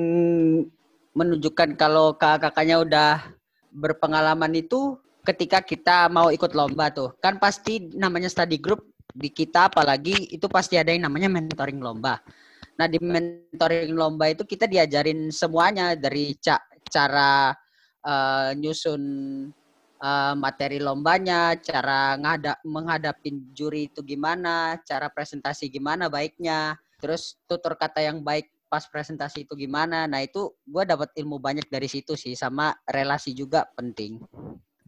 menunjukkan 1.12 1.76
kalau 1.76 2.16
kakak-kakaknya 2.16 2.80
udah 2.80 3.12
berpengalaman 3.76 4.56
itu 4.56 4.96
ketika 5.28 5.60
kita 5.60 6.08
mau 6.08 6.32
ikut 6.34 6.56
lomba 6.58 6.90
tuh 6.90 7.14
kan 7.22 7.38
pasti 7.38 7.94
namanya 7.94 8.32
study 8.32 8.58
group 8.58 8.82
di 9.12 9.30
kita 9.30 9.68
apalagi 9.68 10.32
itu 10.32 10.48
pasti 10.48 10.80
ada 10.80 10.96
yang 10.96 11.06
namanya 11.06 11.28
mentoring 11.28 11.84
lomba. 11.84 12.24
Nah 12.80 12.88
di 12.88 12.98
mentoring 12.98 13.92
lomba 13.92 14.32
itu 14.32 14.48
kita 14.48 14.66
diajarin 14.66 15.30
semuanya 15.30 15.94
dari 16.00 16.34
ca 16.40 16.64
cara 16.88 17.52
uh, 18.08 18.50
nyusun 18.56 19.04
uh, 20.02 20.34
materi 20.36 20.82
lombanya, 20.82 21.56
cara 21.62 22.18
ngadap 22.18 22.58
menghadapin 22.66 23.54
juri 23.54 23.88
itu 23.88 24.02
gimana, 24.02 24.82
cara 24.84 25.08
presentasi 25.08 25.70
gimana 25.70 26.10
baiknya, 26.10 26.76
terus 26.98 27.38
tutur 27.46 27.78
kata 27.78 28.02
yang 28.02 28.26
baik 28.26 28.50
pas 28.68 28.84
presentasi 28.90 29.46
itu 29.46 29.54
gimana. 29.56 30.10
Nah 30.10 30.26
itu 30.26 30.52
gue 30.66 30.84
dapat 30.84 31.14
ilmu 31.16 31.38
banyak 31.38 31.70
dari 31.70 31.88
situ 31.88 32.18
sih, 32.18 32.34
sama 32.34 32.74
relasi 32.90 33.32
juga 33.38 33.70
penting. 33.78 34.20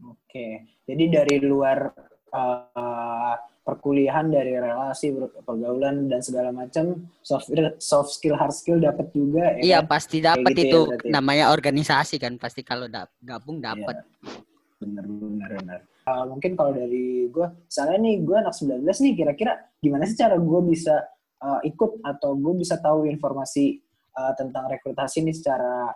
Oke, 0.04 0.66
jadi 0.84 1.22
dari 1.22 1.36
luar 1.40 1.94
uh, 2.34 3.34
perkuliahan 3.64 4.28
dari 4.28 4.60
relasi 4.60 5.16
pergaulan 5.40 6.04
dan 6.12 6.20
segala 6.20 6.52
macam 6.52 7.08
soft 7.24 7.48
soft 7.80 8.12
skill 8.12 8.36
hard 8.36 8.52
skill 8.52 8.76
dapat 8.76 9.08
juga 9.16 9.56
ya 9.56 9.60
iya 9.64 9.78
kan? 9.80 9.88
pasti 9.88 10.20
dapat 10.20 10.52
gitu 10.52 10.68
itu 10.92 11.08
ya, 11.08 11.16
namanya 11.16 11.48
organisasi 11.48 12.20
kan 12.20 12.36
pasti 12.36 12.60
kalau 12.60 12.92
da 12.92 13.08
gabung 13.24 13.64
dapat 13.64 14.04
iya. 14.04 14.52
Bener 14.84 15.04
bener 15.08 15.50
bener 15.58 15.80
uh, 16.06 16.24
mungkin 16.28 16.52
kalau 16.54 16.72
dari 16.76 17.32
gue 17.32 17.46
misalnya 17.64 17.98
nih 18.04 18.16
gue 18.22 18.36
anak 18.36 18.54
19 18.54 18.84
nih 18.84 19.14
kira-kira 19.16 19.52
gimana 19.80 20.04
sih 20.04 20.16
cara 20.20 20.36
gue 20.36 20.60
bisa 20.68 20.94
uh, 21.40 21.60
ikut 21.64 22.04
atau 22.04 22.36
gue 22.36 22.54
bisa 22.60 22.78
tahu 22.78 23.08
informasi 23.08 23.80
uh, 24.14 24.32
tentang 24.36 24.68
rekrutasi 24.68 25.24
ini 25.24 25.32
secara 25.32 25.90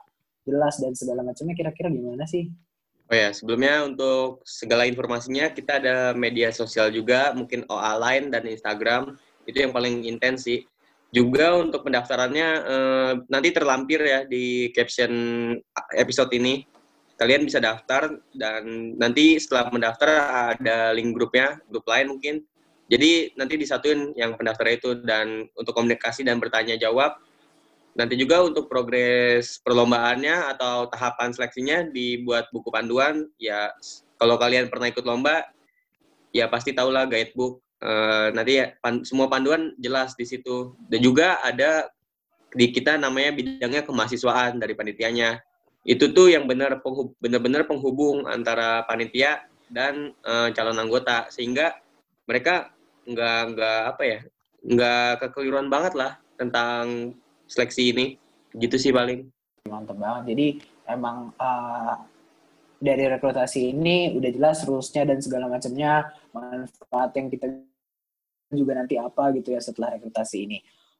jelas 0.49 0.81
dan 0.81 0.97
segala 0.97 1.21
macamnya 1.21 1.55
kira-kira 1.55 1.93
gimana 1.93 2.25
sih 2.25 2.49
Oh 3.09 3.17
ya, 3.17 3.33
sebelumnya 3.33 3.89
untuk 3.89 4.45
segala 4.45 4.85
informasinya 4.85 5.49
kita 5.49 5.81
ada 5.81 6.13
media 6.13 6.53
sosial 6.53 6.93
juga, 6.93 7.33
mungkin 7.33 7.65
OA 7.65 7.97
Line 7.97 8.29
dan 8.29 8.45
Instagram, 8.45 9.17
itu 9.49 9.65
yang 9.65 9.73
paling 9.73 10.05
intens 10.05 10.45
sih. 10.45 10.69
Juga 11.09 11.57
untuk 11.57 11.89
pendaftarannya 11.89 12.49
eh, 12.69 13.13
nanti 13.33 13.49
terlampir 13.49 14.05
ya 14.05 14.29
di 14.29 14.69
caption 14.77 15.09
episode 15.97 16.29
ini. 16.37 16.69
Kalian 17.19 17.43
bisa 17.43 17.59
daftar 17.59 18.15
dan 18.31 18.95
nanti 18.95 19.43
setelah 19.43 19.75
mendaftar 19.75 20.09
ada 20.55 20.95
link 20.95 21.13
grupnya, 21.19 21.59
grup 21.67 21.85
lain 21.91 22.15
mungkin. 22.15 22.47
Jadi 22.89 23.35
nanti 23.37 23.59
disatuin 23.59 24.17
yang 24.17 24.39
pendaftar 24.39 24.71
itu 24.71 24.97
dan 25.03 25.51
untuk 25.59 25.77
komunikasi 25.77 26.25
dan 26.25 26.41
bertanya 26.41 26.79
jawab 26.79 27.19
Nanti 27.99 28.15
juga 28.15 28.47
untuk 28.47 28.71
progres 28.71 29.59
perlombaannya 29.59 30.55
atau 30.55 30.87
tahapan 30.87 31.35
seleksinya 31.35 31.83
dibuat 31.91 32.47
buku 32.55 32.71
panduan. 32.71 33.27
Ya 33.43 33.75
kalau 34.23 34.39
kalian 34.39 34.71
pernah 34.71 34.87
ikut 34.87 35.03
lomba, 35.03 35.43
ya 36.31 36.47
pasti 36.47 36.71
tahulah 36.71 37.11
guidebook. 37.11 37.59
Uh, 37.83 38.31
nanti 38.35 38.63
ya 38.63 38.75
pan, 38.79 39.03
semua 39.03 39.27
panduan 39.27 39.75
jelas 39.83 40.15
di 40.15 40.23
situ. 40.23 40.79
Dan 40.87 41.03
juga 41.03 41.43
ada 41.43 41.91
di 42.55 42.71
kita 42.71 42.95
namanya 43.03 43.35
bidangnya 43.35 43.83
kemahasiswaan 43.83 44.63
dari 44.63 44.79
panitianya. 44.79 45.43
Itu 45.89 46.13
tuh 46.13 46.29
yang 46.29 46.45
benar 46.45 46.85
benar-benar 47.17 47.65
penghubung 47.65 48.29
antara 48.29 48.85
panitia 48.85 49.49
dan 49.73 50.13
uh, 50.29 50.53
calon 50.53 50.77
anggota. 50.77 51.33
Sehingga 51.33 51.81
mereka 52.29 52.77
nggak 53.09 53.41
nggak 53.57 53.81
apa 53.97 54.03
ya 54.05 54.21
nggak 54.69 55.11
kekeliruan 55.25 55.73
banget 55.73 55.97
lah 55.97 56.21
tentang 56.37 57.17
seleksi 57.49 57.97
ini. 57.97 58.07
Gitu 58.53 58.77
sih 58.77 58.93
paling. 58.93 59.33
Mantep 59.65 59.97
banget. 59.97 60.37
Jadi 60.37 60.47
emang 60.93 61.33
uh, 61.41 61.97
dari 62.77 63.09
rekrutasi 63.09 63.73
ini 63.73 64.13
udah 64.13 64.31
jelas 64.31 64.69
rulesnya 64.69 65.09
dan 65.09 65.19
segala 65.25 65.49
macamnya 65.49 66.13
manfaat 66.37 67.11
yang 67.17 67.33
kita 67.33 67.49
juga 68.53 68.77
nanti 68.77 69.01
apa 69.01 69.33
gitu 69.35 69.57
ya 69.57 69.61
setelah 69.65 69.97
rekrutasi 69.97 70.37
ini. 70.45 70.59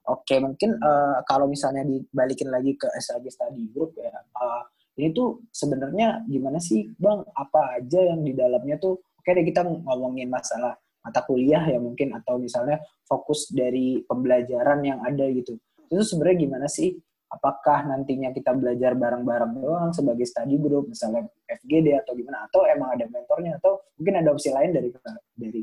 Oke 0.09 0.41
mungkin 0.41 0.81
uh, 0.81 1.21
kalau 1.29 1.45
misalnya 1.45 1.85
dibalikin 1.85 2.49
lagi 2.49 2.73
ke 2.81 2.89
SAG 2.97 3.29
Study 3.29 3.69
Group 3.69 3.93
ya 4.01 4.09
uh, 4.41 4.65
ini 4.99 5.15
tuh 5.15 5.47
sebenarnya 5.55 6.27
gimana 6.27 6.59
sih 6.59 6.91
bang 6.99 7.23
apa 7.39 7.79
aja 7.79 8.03
yang 8.03 8.27
di 8.27 8.35
dalamnya 8.35 8.77
tuh 8.83 8.99
oke 8.99 9.31
deh 9.31 9.47
kita 9.47 9.63
ngomongin 9.63 10.27
masalah 10.27 10.75
mata 10.99 11.23
kuliah 11.25 11.63
ya 11.63 11.79
mungkin 11.79 12.13
atau 12.19 12.43
misalnya 12.43 12.83
fokus 13.07 13.49
dari 13.55 14.03
pembelajaran 14.05 14.83
yang 14.83 14.99
ada 15.07 15.25
gitu 15.31 15.57
itu 15.89 16.05
sebenarnya 16.05 16.39
gimana 16.45 16.67
sih? 16.69 16.93
Apakah 17.29 17.85
nantinya 17.85 18.33
kita 18.33 18.57
belajar 18.57 18.97
bareng-bareng 18.97 19.61
doang 19.61 19.93
sebagai 19.93 20.25
study 20.25 20.57
group, 20.57 20.89
misalnya 20.89 21.29
FGD 21.45 21.93
atau 22.01 22.17
gimana? 22.17 22.49
Atau 22.49 22.65
emang 22.65 22.97
ada 22.97 23.05
mentornya? 23.05 23.61
Atau 23.61 23.85
mungkin 24.01 24.15
ada 24.25 24.33
opsi 24.33 24.49
lain 24.49 24.73
dari 24.73 24.89
dari 25.37 25.63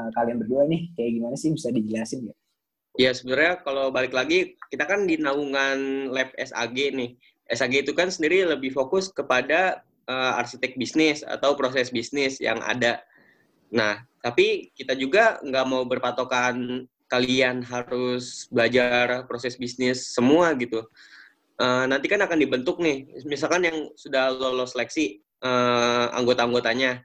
uh, 0.00 0.10
kalian 0.16 0.40
berdua 0.40 0.64
nih? 0.64 0.96
Kayak 0.96 1.10
gimana 1.20 1.36
sih? 1.36 1.52
Bisa 1.52 1.68
dijelasin 1.68 2.32
ya? 2.32 2.34
Ya 2.94 3.10
sebenarnya 3.10 3.60
kalau 3.60 3.92
balik 3.92 4.16
lagi, 4.16 4.56
kita 4.72 4.86
kan 4.88 5.04
di 5.04 5.20
naungan 5.20 6.08
lab 6.08 6.32
SAG 6.40 6.94
nih. 6.94 7.20
SAG 7.50 7.84
itu 7.84 7.92
kan 7.92 8.08
sendiri 8.08 8.48
lebih 8.48 8.72
fokus 8.72 9.12
kepada 9.12 9.84
uh, 10.08 10.40
arsitek 10.40 10.76
bisnis 10.80 11.20
atau 11.24 11.56
proses 11.56 11.92
bisnis 11.92 12.40
yang 12.40 12.60
ada. 12.64 13.04
Nah, 13.74 14.00
tapi 14.24 14.72
kita 14.72 14.96
juga 14.96 15.40
nggak 15.44 15.66
mau 15.68 15.84
berpatokan 15.84 16.86
kalian 17.08 17.60
harus 17.62 18.48
belajar 18.48 19.28
proses 19.28 19.60
bisnis 19.60 20.16
semua 20.16 20.56
gitu. 20.56 20.82
Uh, 21.54 21.86
nanti 21.86 22.10
kan 22.10 22.18
akan 22.18 22.40
dibentuk 22.40 22.82
nih, 22.82 23.06
misalkan 23.28 23.62
yang 23.62 23.86
sudah 23.94 24.34
lolos 24.34 24.74
seleksi 24.74 25.22
uh, 25.46 26.10
anggota-anggotanya, 26.10 26.98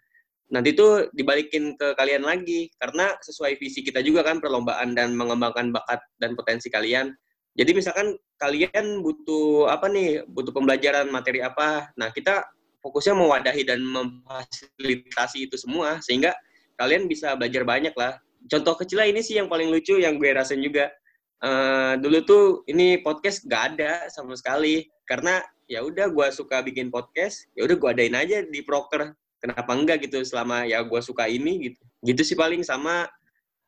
nanti 0.50 0.74
tuh 0.74 1.05
dibalikin 1.13 1.77
ke 1.77 1.93
kalian 1.93 2.25
lagi 2.25 2.74
karena 2.81 3.13
sesuai 3.22 3.62
visi 3.62 3.86
kita 3.86 4.01
juga 4.01 4.25
kan 4.25 4.41
perlombaan 4.41 4.98
dan 4.98 5.13
mengembangkan 5.13 5.69
bakat 5.69 6.01
dan 6.17 6.34
potensi 6.34 6.74
kalian. 6.74 7.13
Jadi 7.57 7.71
misalkan 7.75 8.15
kalian 8.39 9.03
butuh 9.03 9.67
apa 9.67 9.89
nih, 9.91 10.23
butuh 10.29 10.53
pembelajaran 10.53 11.09
materi 11.11 11.43
apa, 11.43 11.91
nah 11.99 12.07
kita 12.13 12.45
fokusnya 12.79 13.15
mewadahi 13.15 13.67
dan 13.67 13.83
memfasilitasi 13.83 15.51
itu 15.51 15.55
semua 15.59 15.99
sehingga 15.99 16.31
kalian 16.79 17.11
bisa 17.11 17.35
belajar 17.35 17.67
banyak 17.67 17.91
lah. 17.99 18.15
Contoh 18.47 18.79
kecilnya 18.79 19.11
ini 19.11 19.19
sih 19.19 19.35
yang 19.35 19.51
paling 19.51 19.67
lucu 19.67 19.99
yang 19.99 20.15
gue 20.15 20.31
rasain 20.31 20.63
juga. 20.63 20.87
Uh, 21.39 21.95
dulu 22.03 22.19
tuh 22.27 22.43
ini 22.67 22.99
podcast 22.99 23.47
gak 23.47 23.75
ada 23.75 24.11
sama 24.11 24.35
sekali 24.35 24.91
karena 25.07 25.39
ya 25.71 25.79
udah 25.79 26.11
gue 26.11 26.27
suka 26.35 26.59
bikin 26.59 26.91
podcast 26.91 27.47
ya 27.55 27.63
udah 27.63 27.79
gue 27.79 27.89
adain 27.91 28.15
aja 28.15 28.43
di 28.43 28.63
proker. 28.63 29.11
Kenapa 29.39 29.71
enggak 29.71 30.03
gitu 30.03 30.19
selama 30.23 30.67
ya 30.67 30.83
gue 30.83 30.99
suka 31.03 31.27
ini 31.27 31.71
gitu. 31.71 31.79
Gitu 32.03 32.21
sih 32.23 32.35
paling 32.39 32.63
sama 32.63 33.07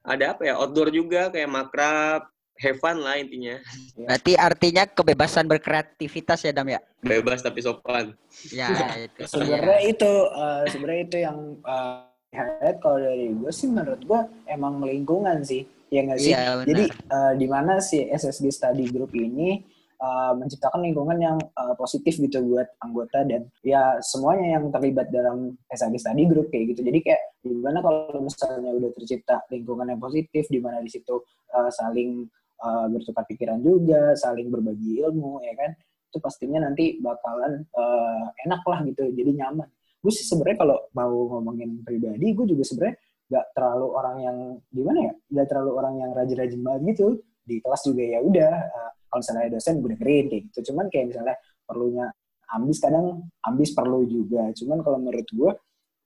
ada 0.04 0.36
apa 0.36 0.48
ya 0.48 0.60
outdoor 0.60 0.92
juga 0.92 1.32
kayak 1.32 1.48
makrab 1.48 2.28
have 2.60 2.78
fun 2.78 3.00
lah 3.02 3.18
intinya. 3.18 3.58
Berarti 3.96 4.34
artinya 4.36 4.84
kebebasan 4.86 5.46
berkreativitas 5.48 6.44
ya 6.46 6.52
dam 6.52 6.68
ya? 6.68 6.80
Bebas 7.02 7.42
tapi 7.42 7.64
sopan. 7.64 8.14
Ya 8.52 8.70
itu 9.06 9.22
sebenarnya 9.26 9.80
itu 9.88 10.12
uh, 10.32 10.64
sebenarnya 10.70 11.04
itu 11.08 11.18
yang 11.24 11.38
uh, 11.64 12.06
highlight 12.32 12.80
kalau 12.80 13.00
dari 13.00 13.28
gue 13.36 13.52
sih 13.52 13.68
menurut 13.68 14.02
gue 14.04 14.22
emang 14.48 14.80
lingkungan 14.80 15.44
sih 15.44 15.68
ya 15.92 16.08
nggak 16.08 16.20
sih? 16.20 16.32
Iya, 16.32 16.64
jadi 16.64 16.86
uh, 17.12 17.34
di 17.36 17.48
mana 17.52 17.84
si 17.84 18.08
SSG 18.08 18.48
Study 18.48 18.88
Group 18.88 19.12
ini 19.12 19.60
uh, 20.00 20.34
menciptakan 20.40 20.82
lingkungan 20.82 21.20
yang 21.20 21.38
uh, 21.60 21.76
positif 21.76 22.16
gitu 22.16 22.40
buat 22.48 22.72
anggota 22.80 23.28
dan 23.28 23.52
ya 23.62 24.00
semuanya 24.00 24.58
yang 24.58 24.72
terlibat 24.72 25.12
dalam 25.12 25.60
SSG 25.68 26.00
Study 26.00 26.24
Group 26.32 26.48
kayak 26.48 26.72
gitu. 26.72 26.88
Jadi 26.88 27.00
kayak 27.04 27.24
di 27.44 27.56
mana 27.60 27.84
kalau 27.84 28.24
misalnya 28.24 28.72
udah 28.72 28.92
tercipta 28.96 29.44
lingkungan 29.52 29.92
yang 29.92 30.00
positif 30.00 30.48
di 30.48 30.64
mana 30.64 30.80
di 30.80 30.88
situ 30.88 31.20
uh, 31.52 31.70
saling 31.70 32.32
uh, 32.62 32.86
bertukar 32.88 33.26
pikiran 33.26 33.60
juga 33.60 34.14
saling 34.16 34.48
berbagi 34.54 35.02
ilmu 35.02 35.42
ya 35.42 35.54
kan? 35.58 35.72
Itu 36.12 36.18
pastinya 36.22 36.64
nanti 36.64 37.02
bakalan 37.02 37.66
uh, 37.74 38.26
enak 38.46 38.62
lah 38.64 38.80
gitu 38.86 39.10
jadi 39.12 39.32
nyaman. 39.44 39.68
Gue 40.02 40.12
sih 40.14 40.26
sebenarnya 40.26 40.58
kalau 40.66 40.78
mau 40.94 41.14
ngomongin 41.38 41.82
pribadi 41.86 42.34
gue 42.34 42.46
juga 42.46 42.64
sebenarnya 42.66 42.96
nggak 43.32 43.46
terlalu 43.56 43.88
orang 43.96 44.18
yang 44.20 44.38
gimana 44.76 45.00
ya 45.08 45.14
nggak 45.32 45.48
terlalu 45.48 45.72
orang 45.78 45.94
yang 46.02 46.10
rajin-rajin 46.14 46.62
banget 46.62 46.82
gitu. 46.94 47.08
Di 47.42 47.56
kelas 47.60 47.82
juga 47.86 48.04
ya 48.06 48.20
udah 48.22 48.54
uh, 48.70 48.92
kalau 49.10 49.20
misalnya 49.20 49.50
dosen 49.52 49.74
gue 49.82 49.90
dengerin 49.98 50.26
kayak 50.30 50.42
gitu. 50.50 50.60
Cuman 50.72 50.86
kayak 50.88 51.06
misalnya 51.12 51.36
perlunya 51.66 52.06
ambis 52.52 52.78
kadang 52.84 53.06
ambis 53.48 53.70
perlu 53.72 54.04
juga. 54.06 54.52
Cuman 54.52 54.78
kalau 54.84 54.98
menurut 55.00 55.28
gue 55.32 55.52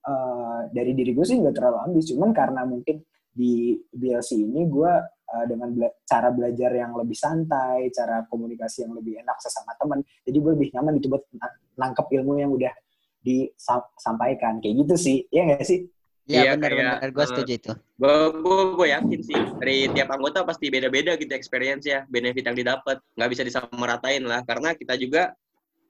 uh, 0.06 0.60
dari 0.70 0.92
diri 0.94 1.12
gue 1.12 1.26
sih 1.26 1.36
nggak 1.42 1.54
terlalu 1.54 1.78
ambis. 1.90 2.04
Cuman 2.14 2.30
karena 2.30 2.62
mungkin 2.62 3.02
di 3.36 3.76
BLC 3.92 4.40
ini 4.40 4.64
gue 4.64 4.92
uh, 5.34 5.44
dengan 5.48 5.74
bela 5.74 5.90
cara 6.06 6.28
belajar 6.30 6.70
yang 6.74 6.92
lebih 6.94 7.16
santai, 7.18 7.90
cara 7.90 8.26
komunikasi 8.30 8.86
yang 8.86 8.94
lebih 8.94 9.18
enak 9.22 9.38
sesama 9.42 9.74
teman. 9.78 10.02
Jadi 10.22 10.36
gue 10.38 10.52
lebih 10.54 10.68
nyaman 10.74 10.92
gitu 10.98 11.08
buat 11.10 11.24
nangkep 11.76 12.06
ilmu 12.20 12.38
yang 12.38 12.50
udah 12.54 12.74
disampaikan 13.26 14.62
kayak 14.62 14.86
gitu 14.86 14.94
sih, 14.94 15.18
ya 15.34 15.42
nggak 15.46 15.66
sih? 15.66 15.90
Iya 16.26 16.42
ya, 16.42 16.52
benar-benar 16.58 17.10
gue 17.14 17.26
setuju 17.26 17.52
itu. 17.54 17.72
Gue 18.02 18.14
gue 18.74 18.88
yakin 18.90 19.20
sih 19.22 19.38
dari 19.62 19.86
tiap 19.94 20.10
anggota 20.10 20.42
pasti 20.42 20.66
beda-beda 20.74 21.14
gitu 21.14 21.30
experience 21.30 21.86
ya 21.86 22.02
benefit 22.10 22.50
yang 22.50 22.58
didapat 22.58 22.98
nggak 23.14 23.30
bisa 23.30 23.42
disamaratain 23.46 24.26
lah 24.26 24.42
karena 24.42 24.74
kita 24.74 24.98
juga 24.98 25.38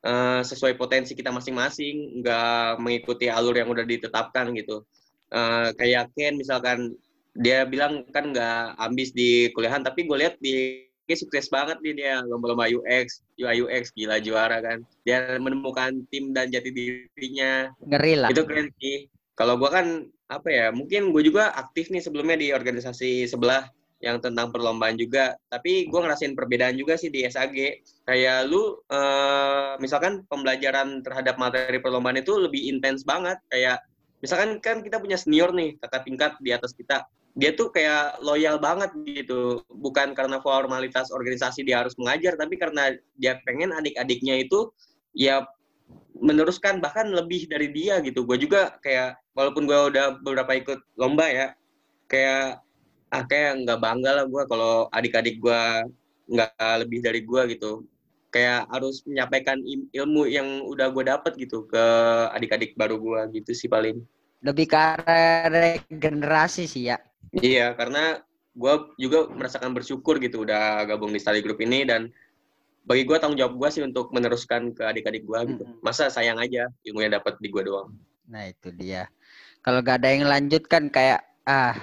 uh, 0.05 0.45
sesuai 0.45 0.77
potensi 0.77 1.17
kita 1.17 1.33
masing-masing 1.33 2.21
nggak 2.21 2.85
mengikuti 2.85 3.33
alur 3.33 3.57
yang 3.57 3.73
udah 3.73 3.89
ditetapkan 3.89 4.53
gitu. 4.53 4.85
Uh, 5.33 5.73
kayak 5.81 6.13
Ken 6.13 6.37
misalkan 6.37 6.95
dia 7.41 7.69
bilang 7.69 8.05
kan 8.11 8.33
nggak 8.33 8.81
ambis 8.81 9.13
di 9.13 9.53
kuliahan 9.53 9.85
tapi 9.85 10.09
gue 10.09 10.17
lihat 10.17 10.37
di 10.41 10.87
dia 11.07 11.17
sukses 11.17 11.47
banget 11.47 11.79
nih 11.87 11.95
dia 11.95 12.15
lomba-lomba 12.27 12.67
UX, 12.67 13.23
UI 13.39 13.63
UX 13.63 13.95
gila 13.95 14.19
juara 14.19 14.59
kan. 14.59 14.83
Dia 15.07 15.39
menemukan 15.39 16.03
tim 16.11 16.35
dan 16.35 16.51
jati 16.51 16.75
dirinya. 16.75 17.71
Ngeri 17.79 18.15
lah. 18.19 18.29
Itu 18.35 18.43
keren 18.43 18.75
sih. 18.83 19.07
Kalau 19.39 19.55
gue 19.55 19.71
kan 19.71 20.11
apa 20.27 20.49
ya 20.51 20.67
mungkin 20.75 21.15
gue 21.15 21.23
juga 21.23 21.55
aktif 21.55 21.87
nih 21.95 22.03
sebelumnya 22.03 22.35
di 22.35 22.51
organisasi 22.51 23.31
sebelah 23.31 23.71
yang 24.03 24.19
tentang 24.19 24.51
perlombaan 24.51 24.99
juga 24.99 25.39
tapi 25.49 25.87
gue 25.87 26.01
ngerasain 26.03 26.35
perbedaan 26.35 26.75
juga 26.75 26.99
sih 26.99 27.09
di 27.09 27.23
SAG 27.25 27.55
kayak 28.05 28.51
lu 28.51 28.83
uh, 28.91 29.79
misalkan 29.79 30.27
pembelajaran 30.27 31.01
terhadap 31.01 31.39
materi 31.39 31.79
perlombaan 31.79 32.19
itu 32.19 32.35
lebih 32.37 32.59
intens 32.69 33.07
banget 33.07 33.39
kayak 33.49 33.81
misalkan 34.19 34.59
kan 34.59 34.83
kita 34.83 34.99
punya 34.99 35.17
senior 35.17 35.55
nih 35.55 35.79
kakak 35.79 36.03
tingkat 36.05 36.33
di 36.43 36.51
atas 36.51 36.75
kita 36.75 37.07
dia 37.37 37.53
tuh 37.53 37.69
kayak 37.69 38.17
loyal 38.25 38.57
banget 38.57 38.97
gitu. 39.05 39.61
Bukan 39.69 40.17
karena 40.17 40.41
formalitas 40.41 41.13
organisasi 41.13 41.69
dia 41.69 41.85
harus 41.85 41.93
mengajar 42.01 42.33
tapi 42.41 42.57
karena 42.57 42.97
dia 43.21 43.37
pengen 43.45 43.77
adik-adiknya 43.77 44.41
itu 44.41 44.73
ya 45.13 45.45
meneruskan 46.17 46.81
bahkan 46.81 47.13
lebih 47.13 47.45
dari 47.45 47.69
dia 47.69 48.01
gitu. 48.01 48.25
Gue 48.25 48.41
juga 48.41 48.81
kayak 48.81 49.21
walaupun 49.37 49.69
gue 49.69 49.77
udah 49.93 50.17
beberapa 50.25 50.57
ikut 50.57 50.81
lomba 50.97 51.29
ya 51.29 51.47
kayak 52.09 52.65
ah 53.13 53.23
kayak 53.29 53.69
nggak 53.69 53.81
bangga 53.85 54.11
lah 54.17 54.25
gue 54.25 54.43
kalau 54.49 54.89
adik-adik 54.97 55.37
gue 55.37 55.63
nggak 56.33 56.51
lebih 56.81 57.05
dari 57.05 57.21
gue 57.21 57.43
gitu. 57.53 57.85
Kayak 58.33 58.65
harus 58.73 59.05
menyampaikan 59.05 59.61
ilmu 59.93 60.25
yang 60.25 60.65
udah 60.65 60.89
gue 60.89 61.05
dapet 61.05 61.37
gitu 61.37 61.69
ke 61.69 61.85
adik-adik 62.33 62.73
baru 62.81 62.97
gue 62.97 63.45
gitu 63.45 63.53
sih 63.53 63.69
paling. 63.69 64.01
Lebih 64.41 64.73
ke 64.73 64.85
regenerasi 65.53 66.65
sih 66.65 66.89
ya 66.89 66.97
iya 67.35 67.73
karena 67.75 68.21
gue 68.57 68.75
juga 68.97 69.29
merasakan 69.29 69.77
bersyukur 69.77 70.17
gitu 70.17 70.49
udah 70.49 70.89
gabung 70.89 71.13
di 71.13 71.21
study 71.21 71.45
group 71.45 71.61
ini 71.61 71.85
dan 71.85 72.09
bagi 72.87 73.03
gue 73.03 73.17
tanggung 73.19 73.37
jawab 73.37 73.59
gue 73.59 73.69
sih 73.69 73.83
untuk 73.83 74.15
meneruskan 74.15 74.71
ke 74.71 74.87
adik-adik 74.87 75.27
gue 75.27 75.41
gitu. 75.53 75.65
Masa 75.83 76.07
sayang 76.07 76.39
aja 76.39 76.71
ilmu 76.87 77.03
yang 77.03 77.19
dapat 77.19 77.35
di 77.43 77.51
gue 77.51 77.67
doang. 77.67 77.91
Nah 78.31 78.47
itu 78.47 78.71
dia. 78.71 79.11
Kalau 79.61 79.83
gak 79.83 79.99
ada 80.01 80.15
yang 80.15 80.31
lanjut 80.31 80.63
kan 80.71 80.87
kayak 80.87 81.27
ah 81.43 81.75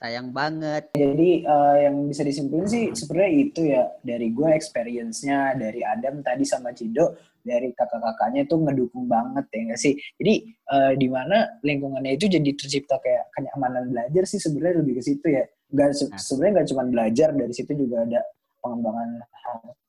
sayang 0.00 0.32
banget. 0.32 0.88
Jadi 0.96 1.44
uh, 1.44 1.76
yang 1.76 2.08
bisa 2.08 2.24
disimpulin 2.24 2.64
sih 2.64 2.88
sebenarnya 2.96 3.32
itu 3.36 3.60
ya 3.68 3.84
dari 4.00 4.32
gue 4.32 4.48
experience-nya 4.48 5.60
dari 5.60 5.84
Adam 5.84 6.24
tadi 6.24 6.48
sama 6.48 6.72
Cido 6.72 7.20
dari 7.44 7.72
kakak-kakaknya 7.76 8.48
itu 8.48 8.56
ngedukung 8.56 9.04
banget 9.04 9.44
ya 9.52 9.58
enggak 9.60 9.80
sih. 9.80 9.94
Jadi 10.16 10.34
uh, 10.72 10.92
di 10.96 11.08
mana 11.12 11.60
lingkungannya 11.60 12.16
itu 12.16 12.32
jadi 12.32 12.50
tercipta 12.56 12.96
kayak 13.04 13.28
kenyamanan 13.36 13.92
belajar 13.92 14.24
sih 14.24 14.40
sebenarnya 14.40 14.80
lebih 14.80 14.94
ke 14.96 15.02
situ 15.04 15.26
ya. 15.28 15.44
Gak 15.70 15.88
nah. 15.92 16.16
sebenarnya 16.16 16.52
nggak 16.56 16.68
cuma 16.72 16.82
belajar 16.88 17.28
dari 17.36 17.52
situ 17.52 17.72
juga 17.76 17.96
ada 18.08 18.20
pengembangan 18.64 19.08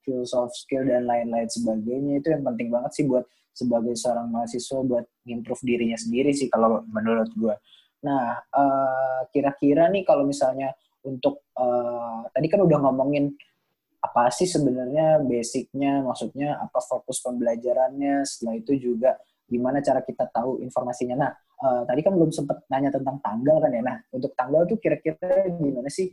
skill 0.04 0.22
soft 0.28 0.54
skill 0.60 0.84
dan 0.84 1.08
lain-lain 1.08 1.48
sebagainya 1.48 2.20
itu 2.20 2.28
yang 2.36 2.44
penting 2.44 2.68
banget 2.68 2.92
sih 2.94 3.06
buat 3.08 3.24
sebagai 3.52 3.96
seorang 4.00 4.32
mahasiswa 4.32 4.80
buat 4.84 5.06
improve 5.28 5.64
dirinya 5.64 5.96
sendiri 5.96 6.36
sih 6.36 6.52
kalau 6.52 6.84
menurut 6.92 7.32
gue. 7.32 7.56
Nah, 8.02 8.42
uh, 8.54 9.22
kira-kira 9.30 9.90
nih 9.94 10.02
kalau 10.06 10.26
misalnya 10.26 10.74
untuk 11.06 11.50
uh, 11.58 12.26
tadi 12.34 12.48
kan 12.50 12.62
udah 12.62 12.78
ngomongin 12.82 13.34
apa 14.02 14.34
sih 14.34 14.50
sebenarnya 14.50 15.22
basicnya, 15.22 16.02
maksudnya 16.02 16.58
apa 16.58 16.82
fokus 16.82 17.22
pembelajarannya, 17.22 18.26
setelah 18.26 18.58
itu 18.58 18.74
juga 18.78 19.18
gimana 19.46 19.84
cara 19.86 20.02
kita 20.02 20.26
tahu 20.34 20.58
informasinya. 20.66 21.16
Nah, 21.22 21.32
uh, 21.62 21.82
tadi 21.86 22.02
kan 22.02 22.18
belum 22.18 22.34
sempat 22.34 22.66
nanya 22.74 22.90
tentang 22.90 23.22
tanggal 23.22 23.62
kan 23.62 23.70
ya. 23.70 23.82
Nah, 23.86 23.98
untuk 24.10 24.34
tanggal 24.34 24.66
tuh 24.66 24.82
kira-kira 24.82 25.46
gimana 25.54 25.90
sih 25.92 26.10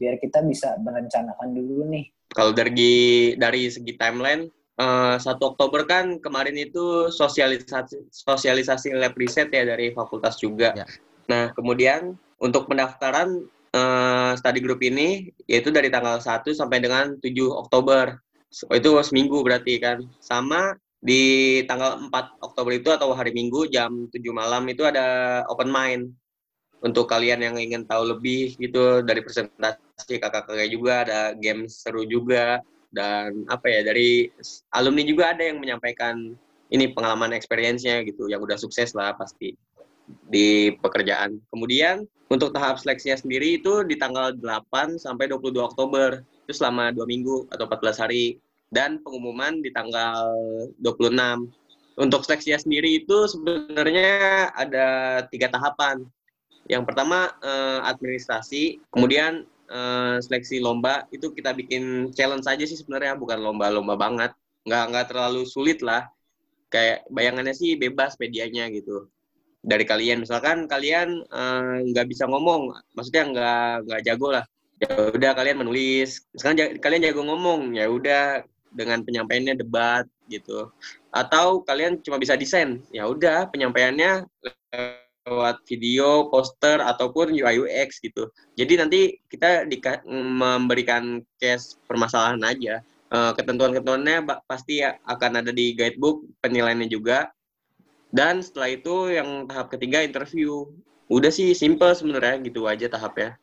biar 0.00 0.16
kita 0.16 0.40
bisa 0.44 0.76
merencanakan 0.80 1.48
dulu 1.52 1.84
nih. 1.88 2.08
Kalau 2.32 2.52
dari 2.56 3.34
dari 3.36 3.68
segi 3.68 3.96
timeline, 3.96 4.48
uh, 4.80 5.16
eh, 5.16 5.16
1 5.20 5.36
Oktober 5.44 5.84
kan 5.84 6.16
kemarin 6.24 6.56
itu 6.56 7.12
sosialisasi 7.12 8.08
sosialisasi 8.08 8.96
lab 8.96 9.12
riset 9.16 9.52
ya 9.52 9.68
dari 9.68 9.92
fakultas 9.92 10.40
juga. 10.40 10.72
Ya. 10.72 10.88
Nah, 11.30 11.54
kemudian 11.54 12.18
untuk 12.42 12.66
pendaftaran 12.66 13.46
uh, 13.70 14.34
study 14.34 14.58
group 14.58 14.82
ini 14.82 15.30
yaitu 15.46 15.70
dari 15.70 15.86
tanggal 15.86 16.18
1 16.18 16.42
sampai 16.50 16.82
dengan 16.82 17.14
7 17.22 17.30
Oktober. 17.54 18.18
So, 18.50 18.66
itu 18.74 18.90
seminggu 19.06 19.46
berarti 19.46 19.78
kan. 19.78 20.02
Sama 20.18 20.74
di 20.98 21.62
tanggal 21.70 22.10
4 22.10 22.44
Oktober 22.44 22.72
itu 22.74 22.90
atau 22.90 23.14
hari 23.14 23.30
Minggu 23.30 23.70
jam 23.70 24.10
7 24.10 24.20
malam 24.34 24.66
itu 24.68 24.82
ada 24.82 25.40
open 25.46 25.70
mind 25.70 26.10
untuk 26.80 27.08
kalian 27.08 27.40
yang 27.40 27.56
ingin 27.56 27.84
tahu 27.88 28.16
lebih 28.16 28.56
gitu 28.56 29.04
dari 29.04 29.20
presentasi 29.24 30.16
kakak-kakak 30.20 30.68
juga 30.68 31.04
ada 31.04 31.20
game 31.36 31.68
seru 31.68 32.04
juga 32.08 32.60
dan 32.92 33.46
apa 33.48 33.68
ya 33.68 33.80
dari 33.84 34.28
alumni 34.72 35.04
juga 35.04 35.32
ada 35.32 35.44
yang 35.44 35.60
menyampaikan 35.60 36.34
ini 36.72 36.90
pengalaman 36.92 37.36
experience-nya 37.36 38.02
gitu 38.08 38.28
yang 38.32 38.40
udah 38.40 38.56
sukses 38.56 38.96
lah 38.96 39.12
pasti 39.14 39.54
di 40.28 40.74
pekerjaan. 40.78 41.38
Kemudian 41.50 42.06
untuk 42.30 42.54
tahap 42.54 42.78
seleksinya 42.78 43.18
sendiri 43.18 43.58
itu 43.58 43.82
di 43.82 43.98
tanggal 43.98 44.30
8 44.38 45.02
sampai 45.02 45.26
22 45.26 45.66
Oktober. 45.66 46.22
Itu 46.46 46.54
selama 46.54 46.94
dua 46.94 47.06
minggu 47.06 47.50
atau 47.50 47.66
14 47.66 48.02
hari. 48.06 48.38
Dan 48.70 49.02
pengumuman 49.02 49.58
di 49.58 49.74
tanggal 49.74 50.30
26. 50.78 51.50
Untuk 51.98 52.22
seleksinya 52.22 52.56
sendiri 52.62 53.02
itu 53.02 53.26
sebenarnya 53.26 54.48
ada 54.54 54.88
tiga 55.26 55.50
tahapan. 55.50 56.06
Yang 56.70 56.86
pertama 56.86 57.34
uh, 57.42 57.82
administrasi, 57.82 58.78
kemudian 58.94 59.42
uh, 59.66 60.22
seleksi 60.22 60.62
lomba 60.62 61.10
itu 61.10 61.34
kita 61.34 61.50
bikin 61.50 62.14
challenge 62.14 62.46
saja 62.46 62.62
sih 62.62 62.78
sebenarnya 62.78 63.18
bukan 63.18 63.42
lomba-lomba 63.42 63.98
banget, 63.98 64.30
nggak 64.70 64.84
nggak 64.94 65.06
terlalu 65.10 65.42
sulit 65.50 65.82
lah. 65.82 66.06
Kayak 66.70 67.10
bayangannya 67.10 67.58
sih 67.58 67.74
bebas 67.74 68.14
medianya 68.22 68.70
gitu. 68.70 69.10
Dari 69.60 69.84
kalian 69.84 70.24
misalkan 70.24 70.64
kalian 70.64 71.20
uh, 71.28 71.84
nggak 71.84 72.08
bisa 72.08 72.24
ngomong, 72.24 72.72
maksudnya 72.96 73.28
nggak 73.28 73.72
nggak 73.86 74.00
jago 74.08 74.28
lah. 74.32 74.44
Ya 74.80 75.12
udah 75.12 75.36
kalian 75.36 75.60
menulis. 75.60 76.24
Sekarang 76.32 76.80
kalian 76.80 77.04
jago 77.04 77.20
ngomong, 77.28 77.76
ya 77.76 77.84
udah 77.92 78.40
dengan 78.72 79.04
penyampaiannya 79.04 79.60
debat 79.60 80.08
gitu. 80.32 80.72
Atau 81.12 81.66
kalian 81.66 82.00
cuma 82.00 82.16
bisa 82.16 82.38
desain, 82.38 82.80
ya 82.94 83.04
udah 83.04 83.50
penyampaiannya 83.52 84.24
lewat 85.26 85.60
video, 85.68 86.32
poster 86.32 86.80
ataupun 86.80 87.34
UI 87.34 87.60
UX 87.60 88.00
gitu. 88.00 88.30
Jadi 88.56 88.72
nanti 88.80 89.00
kita 89.28 89.68
memberikan 90.08 91.20
case 91.36 91.76
permasalahan 91.84 92.40
aja. 92.46 92.80
Uh, 93.10 93.34
ketentuan-ketentuannya 93.34 94.22
pasti 94.46 94.86
akan 94.86 95.42
ada 95.42 95.50
di 95.50 95.74
guidebook, 95.74 96.22
penilaiannya 96.40 96.86
juga. 96.86 97.28
Dan 98.10 98.42
setelah 98.42 98.74
itu 98.74 99.14
yang 99.14 99.46
tahap 99.46 99.70
ketiga 99.70 100.02
interview. 100.02 100.66
Udah 101.10 101.30
sih 101.30 101.54
simple 101.54 101.90
sebenarnya 101.94 102.42
gitu 102.42 102.66
aja 102.66 102.86
tahapnya. 102.86 103.38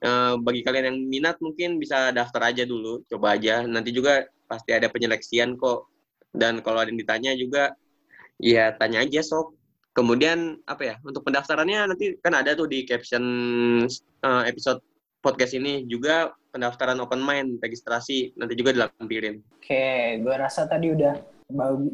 Uh, 0.00 0.38
bagi 0.40 0.64
kalian 0.64 0.94
yang 0.94 0.98
minat 1.06 1.36
mungkin 1.42 1.76
bisa 1.76 2.10
daftar 2.14 2.50
aja 2.50 2.62
dulu, 2.66 3.02
coba 3.10 3.38
aja. 3.38 3.62
Nanti 3.66 3.90
juga 3.94 4.26
pasti 4.46 4.74
ada 4.74 4.90
penyeleksian 4.90 5.58
kok. 5.58 5.90
Dan 6.30 6.62
kalau 6.62 6.82
ada 6.82 6.90
yang 6.94 7.00
ditanya 7.02 7.34
juga, 7.34 7.74
ya 8.38 8.70
tanya 8.78 9.02
aja 9.02 9.22
sok 9.22 9.60
Kemudian 9.90 10.62
apa 10.70 10.82
ya 10.86 10.94
untuk 11.02 11.26
pendaftarannya 11.26 11.90
nanti 11.90 12.14
kan 12.22 12.30
ada 12.38 12.54
tuh 12.54 12.70
di 12.70 12.86
caption 12.86 13.24
uh, 14.22 14.42
episode 14.46 14.78
podcast 15.18 15.58
ini 15.58 15.82
juga 15.90 16.30
pendaftaran 16.54 17.02
open 17.02 17.18
mind 17.18 17.58
registrasi 17.58 18.38
nanti 18.38 18.54
juga 18.54 18.70
dilampirin. 18.70 19.42
Oke, 19.58 20.22
gue 20.22 20.34
rasa 20.38 20.70
tadi 20.70 20.94
udah 20.94 21.39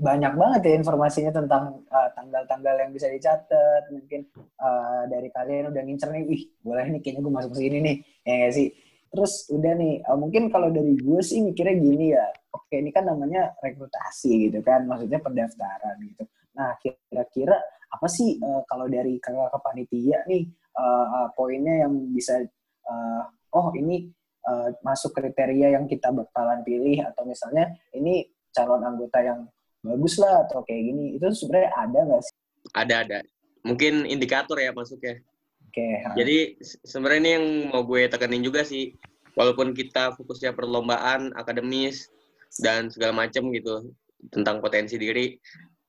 banyak 0.00 0.32
banget 0.36 0.60
ya 0.68 0.72
informasinya 0.78 1.32
tentang 1.32 1.82
uh, 1.88 2.08
tanggal-tanggal 2.12 2.74
yang 2.76 2.90
bisa 2.92 3.08
dicatat. 3.10 3.88
Mungkin 3.90 4.28
uh, 4.60 5.08
dari 5.08 5.28
kalian 5.32 5.72
udah 5.72 5.82
ngincer 5.82 6.10
nih, 6.12 6.24
ih 6.28 6.42
boleh 6.60 6.84
nih 6.92 7.00
kayaknya 7.00 7.20
gue 7.24 7.32
masuk 7.32 7.50
ke 7.56 7.58
sini 7.64 7.78
nih, 7.82 7.96
ya 8.22 8.34
gak 8.46 8.52
sih? 8.54 8.68
Terus 9.06 9.32
udah 9.50 9.72
nih, 9.78 9.94
uh, 10.04 10.18
mungkin 10.18 10.42
kalau 10.52 10.68
dari 10.68 10.94
gue 10.98 11.20
sih 11.24 11.40
mikirnya 11.40 11.76
gini 11.78 12.06
ya, 12.12 12.26
oke 12.52 12.74
ini 12.74 12.90
kan 12.92 13.08
namanya 13.08 13.56
rekrutasi 13.64 14.50
gitu 14.50 14.60
kan, 14.60 14.84
maksudnya 14.84 15.18
pendaftaran 15.22 15.96
gitu. 16.04 16.24
Nah 16.56 16.72
kira-kira 16.80 17.56
apa 17.86 18.06
sih 18.10 18.36
uh, 18.42 18.62
kalau 18.66 18.90
dari 18.90 19.16
kakak 19.22 19.62
panitia 19.62 20.20
nih 20.26 20.44
uh, 20.76 21.06
uh, 21.06 21.28
poinnya 21.32 21.86
yang 21.86 21.92
bisa 22.12 22.42
uh, 22.88 23.22
oh 23.54 23.70
ini 23.78 24.10
uh, 24.44 24.68
masuk 24.82 25.14
kriteria 25.16 25.78
yang 25.78 25.86
kita 25.86 26.10
bakalan 26.12 26.60
pilih 26.66 27.00
atau 27.06 27.24
misalnya 27.24 27.72
ini 27.94 28.26
calon 28.56 28.80
anggota 28.80 29.18
yang 29.20 29.40
bagus 29.84 30.16
lah 30.16 30.48
atau 30.48 30.64
kayak 30.64 30.82
gini 30.88 31.04
itu 31.20 31.26
sebenarnya 31.36 31.70
ada 31.76 31.98
nggak 32.08 32.22
sih? 32.24 32.34
Ada 32.72 32.94
ada. 33.04 33.18
Mungkin 33.62 34.08
indikator 34.08 34.56
ya 34.56 34.72
masuknya. 34.72 35.20
Oke. 35.68 35.84
Okay. 35.84 36.16
Jadi 36.16 36.36
sebenarnya 36.82 37.20
ini 37.20 37.30
yang 37.36 37.46
mau 37.70 37.82
gue 37.84 38.08
tekenin 38.08 38.40
juga 38.40 38.64
sih. 38.64 38.96
Walaupun 39.36 39.76
kita 39.76 40.16
fokusnya 40.16 40.56
perlombaan, 40.56 41.36
akademis 41.36 42.08
dan 42.64 42.88
segala 42.88 43.28
macam 43.28 43.52
gitu 43.52 43.92
tentang 44.32 44.64
potensi 44.64 44.96
diri, 44.96 45.36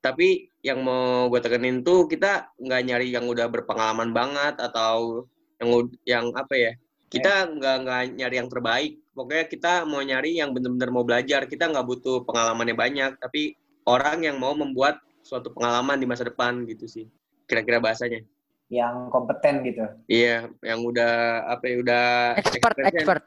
tapi 0.04 0.52
yang 0.62 0.84
mau 0.84 1.32
gue 1.32 1.40
tekenin 1.40 1.80
tuh 1.80 2.12
kita 2.12 2.52
nggak 2.60 2.82
nyari 2.84 3.08
yang 3.12 3.24
udah 3.24 3.48
berpengalaman 3.48 4.12
banget 4.12 4.60
atau 4.60 5.24
yang 5.64 5.70
yang 6.06 6.26
apa 6.36 6.54
ya 6.54 6.72
kita 7.08 7.50
nggak 7.56 7.76
nggak 7.88 8.02
nyari 8.20 8.36
yang 8.36 8.50
terbaik 8.52 8.94
pokoknya 9.18 9.46
kita 9.50 9.74
mau 9.90 10.06
nyari 10.06 10.38
yang 10.38 10.54
benar-benar 10.54 10.94
mau 10.94 11.02
belajar. 11.02 11.50
Kita 11.50 11.74
nggak 11.74 11.86
butuh 11.90 12.22
pengalamannya 12.30 12.78
banyak 12.78 13.12
tapi 13.18 13.58
orang 13.90 14.30
yang 14.30 14.38
mau 14.38 14.54
membuat 14.54 15.02
suatu 15.26 15.50
pengalaman 15.50 15.98
di 15.98 16.06
masa 16.06 16.30
depan 16.30 16.62
gitu 16.70 16.86
sih 16.86 17.10
kira-kira 17.50 17.82
bahasanya. 17.82 18.22
Yang 18.70 18.96
kompeten 19.10 19.66
gitu. 19.66 19.90
Iya 20.06 20.54
yang 20.62 20.86
udah 20.86 21.48
apa 21.50 21.64
ya 21.66 21.76
udah 21.82 22.06
expert 22.38 22.78
expert. 22.86 23.24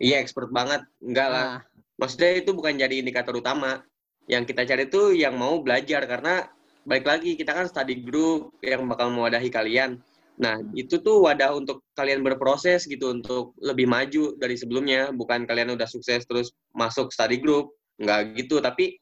Iya 0.00 0.16
expert 0.24 0.48
banget. 0.48 0.88
Enggak 1.04 1.28
lah. 1.28 1.46
Nah. 1.60 1.60
maksudnya 1.96 2.40
itu 2.40 2.50
bukan 2.56 2.80
jadi 2.80 3.04
indikator 3.04 3.36
utama. 3.36 3.84
Yang 4.26 4.54
kita 4.54 4.62
cari 4.66 4.84
tuh 4.88 5.14
yang 5.14 5.36
mau 5.38 5.60
belajar 5.62 6.02
karena 6.08 6.48
balik 6.86 7.06
lagi 7.06 7.34
kita 7.34 7.50
kan 7.50 7.66
study 7.66 8.02
group 8.02 8.54
yang 8.62 8.86
bakal 8.86 9.10
mewadahi 9.10 9.50
kalian 9.50 9.98
Nah, 10.36 10.60
itu 10.76 11.00
tuh 11.00 11.24
wadah 11.24 11.56
untuk 11.56 11.80
kalian 11.96 12.20
berproses 12.20 12.84
gitu 12.84 13.08
untuk 13.08 13.56
lebih 13.60 13.88
maju 13.88 14.36
dari 14.36 14.56
sebelumnya. 14.56 15.08
Bukan 15.12 15.48
kalian 15.48 15.72
udah 15.72 15.88
sukses 15.88 16.28
terus 16.28 16.52
masuk 16.76 17.08
study 17.08 17.40
group, 17.40 17.72
nggak 17.96 18.36
gitu. 18.36 18.60
Tapi 18.60 19.00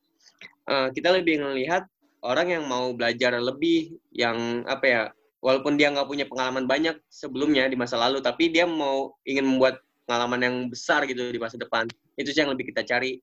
uh, 0.70 0.94
kita 0.94 1.11
lebih 1.11 1.42
melihat 1.42 1.83
orang 2.23 2.55
yang 2.55 2.64
mau 2.70 2.94
belajar 2.94 3.35
lebih, 3.35 3.99
yang 4.14 4.62
apa 4.70 4.87
ya, 4.87 5.03
walaupun 5.42 5.75
dia 5.75 5.90
nggak 5.90 6.07
punya 6.07 6.25
pengalaman 6.31 6.70
banyak 6.70 6.97
sebelumnya 7.11 7.66
di 7.66 7.75
masa 7.75 7.99
lalu, 7.99 8.23
tapi 8.23 8.55
dia 8.55 8.64
mau 8.64 9.18
ingin 9.27 9.44
membuat 9.44 9.83
pengalaman 10.07 10.40
yang 10.40 10.57
besar 10.70 11.03
gitu 11.11 11.35
di 11.35 11.40
masa 11.42 11.59
depan. 11.59 11.90
Itu 12.14 12.31
sih 12.31 12.47
yang 12.47 12.55
lebih 12.55 12.70
kita 12.70 12.87
cari. 12.87 13.18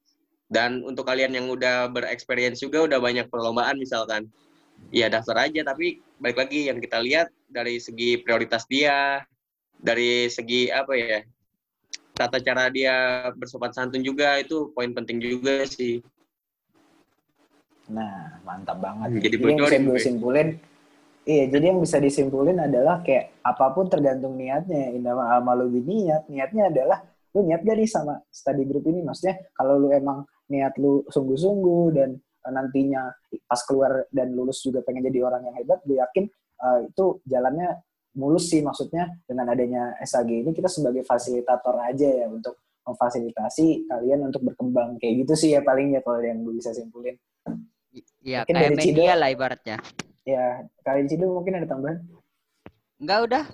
Dan 0.52 0.84
untuk 0.84 1.08
kalian 1.08 1.32
yang 1.32 1.48
udah 1.48 1.88
berexperience 1.96 2.60
juga, 2.60 2.84
udah 2.84 3.00
banyak 3.00 3.32
perlombaan 3.32 3.80
misalkan, 3.80 4.28
ya 4.90 5.12
daftar 5.12 5.46
aja. 5.46 5.62
Tapi 5.62 6.02
balik 6.18 6.38
lagi 6.42 6.72
yang 6.72 6.82
kita 6.82 6.98
lihat 6.98 7.30
dari 7.46 7.78
segi 7.78 8.18
prioritas 8.18 8.66
dia, 8.66 9.22
dari 9.78 10.26
segi 10.32 10.74
apa 10.74 10.94
ya, 10.98 11.20
tata 12.18 12.42
cara 12.42 12.70
dia 12.74 13.30
bersopan 13.38 13.74
santun 13.74 14.02
juga 14.02 14.38
itu 14.42 14.74
poin 14.74 14.90
penting 14.94 15.22
juga 15.22 15.66
sih. 15.70 16.02
Nah, 17.92 18.40
mantap 18.48 18.80
banget. 18.80 19.20
Jadi, 19.20 19.36
jadi 19.36 19.52
yang 19.52 19.60
bisa 19.60 19.78
disimpulin, 20.00 20.48
iya, 21.28 21.44
jadi 21.52 21.66
yang 21.76 21.80
bisa 21.84 21.98
disimpulin 22.00 22.58
adalah 22.64 23.04
kayak 23.04 23.36
apa 23.44 23.66
pun 23.76 23.92
tergantung 23.92 24.40
niatnya. 24.40 24.96
Indah 24.96 25.44
lebih 25.60 25.84
niat, 25.84 26.30
niatnya 26.32 26.72
adalah 26.72 27.04
lu 27.32 27.48
niat 27.48 27.64
gak 27.64 27.76
nih 27.80 27.90
sama 27.90 28.20
study 28.32 28.64
group 28.64 28.88
ini? 28.88 29.04
Maksudnya 29.04 29.52
kalau 29.56 29.80
lu 29.80 29.92
emang 29.92 30.24
niat 30.48 30.76
lu 30.80 31.04
sungguh-sungguh 31.08 31.86
dan 31.96 32.20
nantinya 32.50 33.14
pas 33.46 33.62
keluar 33.68 34.10
dan 34.10 34.34
lulus 34.34 34.66
juga 34.66 34.82
pengen 34.82 35.06
jadi 35.06 35.22
orang 35.22 35.46
yang 35.46 35.56
hebat, 35.62 35.80
gue 35.86 36.02
yakin 36.02 36.26
uh, 36.62 36.80
itu 36.86 37.22
jalannya 37.30 37.78
mulus 38.18 38.52
sih 38.52 38.60
maksudnya 38.60 39.08
dengan 39.24 39.52
adanya 39.56 39.96
SAG 40.04 40.28
ini 40.28 40.52
kita 40.52 40.68
sebagai 40.68 41.08
fasilitator 41.08 41.80
aja 41.80 42.08
ya 42.08 42.28
untuk 42.28 42.60
memfasilitasi 42.82 43.88
kalian 43.88 44.28
untuk 44.28 44.42
berkembang 44.42 44.98
kayak 44.98 45.24
gitu 45.24 45.34
sih 45.38 45.50
ya 45.56 45.62
paling 45.62 45.96
ya 45.96 46.02
kalau 46.02 46.20
yang 46.20 46.42
gue 46.42 46.58
bisa 46.58 46.74
simpulin. 46.74 47.16
Iya, 48.22 48.46
kayak 48.48 48.78
media 48.78 49.14
Cido, 49.14 49.20
lah 49.20 49.30
ibaratnya. 49.34 49.78
Ya, 50.24 50.46
kalian 50.86 51.08
Cido 51.10 51.26
mungkin 51.34 51.60
ada 51.60 51.68
tambahan? 51.68 52.00
Enggak 53.02 53.20
udah. 53.28 53.46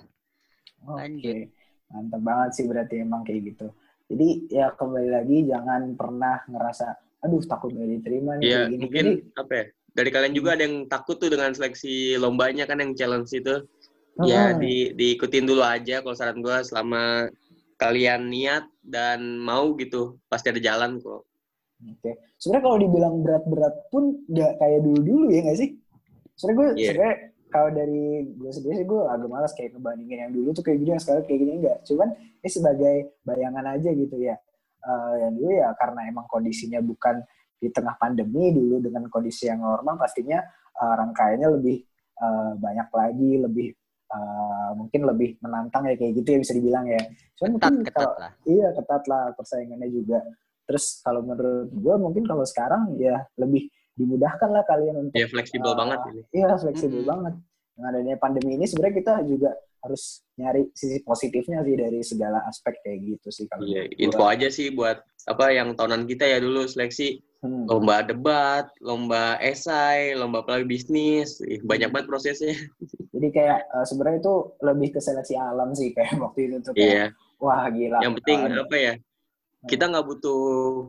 Oke. 0.84 1.04
Okay. 1.18 1.40
Mantap 1.88 2.20
banget 2.20 2.50
sih 2.52 2.64
berarti 2.68 2.94
emang 3.00 3.24
kayak 3.24 3.40
gitu. 3.52 3.72
Jadi 4.08 4.28
ya 4.52 4.72
kembali 4.72 5.08
lagi 5.08 5.44
jangan 5.48 5.92
pernah 5.96 6.44
ngerasa 6.48 6.86
aduh 7.18 7.42
takut 7.46 7.74
gak 7.74 7.88
diterima 7.98 8.38
nih 8.38 8.46
ya, 8.46 8.60
gini. 8.70 8.76
mungkin 8.78 9.06
apa 9.34 9.52
ya? 9.52 9.64
dari 9.98 10.10
kalian 10.14 10.34
juga 10.36 10.54
ada 10.54 10.62
yang 10.62 10.86
takut 10.86 11.18
tuh 11.18 11.26
dengan 11.26 11.50
seleksi 11.50 12.14
lombanya 12.22 12.70
kan 12.70 12.78
yang 12.78 12.94
challenge 12.94 13.34
itu. 13.34 13.66
Oh. 14.18 14.26
Ya 14.26 14.54
di 14.54 14.94
diikutin 14.94 15.46
dulu 15.46 15.62
aja 15.62 16.02
kalau 16.02 16.14
saran 16.14 16.38
gue 16.38 16.56
selama 16.62 17.26
kalian 17.78 18.30
niat 18.30 18.66
dan 18.82 19.42
mau 19.42 19.74
gitu 19.74 20.18
pasti 20.30 20.54
ada 20.54 20.62
jalan 20.62 21.02
kok. 21.02 21.22
Oke. 21.82 21.98
Okay. 22.02 22.14
Sebenarnya 22.38 22.64
kalau 22.66 22.78
dibilang 22.78 23.14
berat-berat 23.22 23.74
pun 23.90 24.22
nggak 24.26 24.58
kayak 24.62 24.80
dulu-dulu 24.86 25.26
ya 25.34 25.40
nggak 25.46 25.58
sih? 25.58 25.70
Sebenarnya 26.38 26.58
gue 26.58 26.66
yeah. 26.66 26.86
sebenarnya 26.90 27.16
kalau 27.48 27.70
dari 27.72 28.06
gue 28.28 28.50
sendiri 28.54 28.74
sih 28.82 28.86
gue 28.86 29.00
agak 29.06 29.28
malas 29.30 29.52
kayak 29.54 29.70
ngebandingin 29.74 30.18
yang 30.26 30.32
dulu 30.34 30.48
tuh 30.52 30.62
kayak 30.66 30.78
gini 30.82 30.90
yang 30.94 31.02
sekarang 31.02 31.22
kayak 31.26 31.38
gini 31.42 31.52
enggak. 31.62 31.78
Cuman 31.86 32.08
ini 32.18 32.50
sebagai 32.50 32.96
bayangan 33.22 33.66
aja 33.78 33.90
gitu 33.94 34.16
ya. 34.18 34.34
Uh, 34.78 35.14
yang 35.18 35.32
dulu 35.34 35.50
ya 35.52 35.68
karena 35.74 36.00
emang 36.06 36.26
kondisinya 36.30 36.78
bukan 36.78 37.18
di 37.58 37.68
tengah 37.74 37.98
pandemi 37.98 38.54
dulu 38.54 38.78
dengan 38.78 39.10
kondisi 39.10 39.50
yang 39.50 39.58
normal 39.58 39.98
pastinya 39.98 40.38
uh, 40.78 40.94
rangkaiannya 40.94 41.48
lebih 41.58 41.82
uh, 42.22 42.52
banyak 42.54 42.88
lagi, 42.94 43.32
lebih 43.42 43.68
uh, 44.14 44.70
mungkin 44.78 45.00
lebih 45.04 45.30
menantang 45.42 45.90
ya 45.90 45.94
kayak 45.98 46.12
gitu 46.22 46.28
ya 46.34 46.38
bisa 46.40 46.52
dibilang 46.54 46.86
ya. 46.86 47.02
Cuman 47.34 47.58
ketat, 47.58 47.70
mungkin 47.70 47.86
ketat 47.90 47.98
kalau 47.98 48.14
lah. 48.22 48.32
iya 48.46 48.68
ketat 48.74 49.02
lah 49.10 49.22
persaingannya 49.34 49.88
juga. 49.90 50.18
Terus 50.68 50.84
kalau 51.00 51.20
menurut 51.24 51.68
gue 51.72 51.94
mungkin 51.98 52.24
kalau 52.28 52.44
sekarang 52.44 52.94
ya 53.00 53.24
lebih 53.40 53.66
dimudahkan 53.98 54.48
lah 54.54 54.62
kalian 54.62 54.94
untuk 55.08 55.18
Iya 55.18 55.26
fleksibel 55.26 55.72
uh, 55.74 55.76
banget 55.76 55.98
ini. 56.14 56.22
Iya 56.30 56.50
fleksibel 56.54 57.02
hmm. 57.02 57.10
banget. 57.10 57.34
Dengan 57.74 57.88
adanya 57.94 58.14
pandemi 58.18 58.50
ini 58.58 58.66
sebenarnya 58.66 58.96
kita 59.02 59.14
juga 59.26 59.50
harus 59.84 60.26
nyari 60.38 60.66
sisi 60.74 60.98
positifnya 61.02 61.62
sih 61.62 61.74
dari 61.78 62.00
segala 62.02 62.42
aspek 62.46 62.78
kayak 62.82 62.98
gitu 63.04 63.28
sih 63.30 63.44
kalau 63.50 63.66
iya, 63.66 63.86
info 63.98 64.26
aja 64.26 64.50
sih 64.50 64.74
buat 64.74 65.02
apa 65.28 65.52
yang 65.54 65.74
tahunan 65.76 66.08
kita 66.08 66.24
ya 66.26 66.38
dulu 66.40 66.66
seleksi. 66.66 67.22
Hmm. 67.38 67.70
lomba 67.70 68.02
debat 68.02 68.66
lomba 68.82 69.38
esai 69.38 70.10
lomba 70.18 70.42
pelagi 70.42 70.66
bisnis. 70.66 71.38
Banyak 71.62 71.94
banget 71.94 72.10
prosesnya. 72.10 72.50
Jadi 73.14 73.28
kayak 73.30 73.62
uh, 73.70 73.86
sebenarnya 73.86 74.18
itu 74.18 74.34
lebih 74.58 74.98
ke 74.98 75.00
seleksi 75.02 75.38
alam 75.38 75.70
sih 75.70 75.94
kayak 75.94 76.18
waktu 76.24 76.50
itu 76.50 76.58
tuh 76.66 76.74
kayak 76.74 77.14
iya. 77.14 77.38
wah 77.38 77.70
gila. 77.70 78.02
Yang 78.02 78.14
penting 78.18 78.40
uh, 78.42 78.66
apa 78.66 78.76
ya 78.76 78.94
kita 79.70 79.84
nggak 79.86 80.06
butuh 80.06 80.42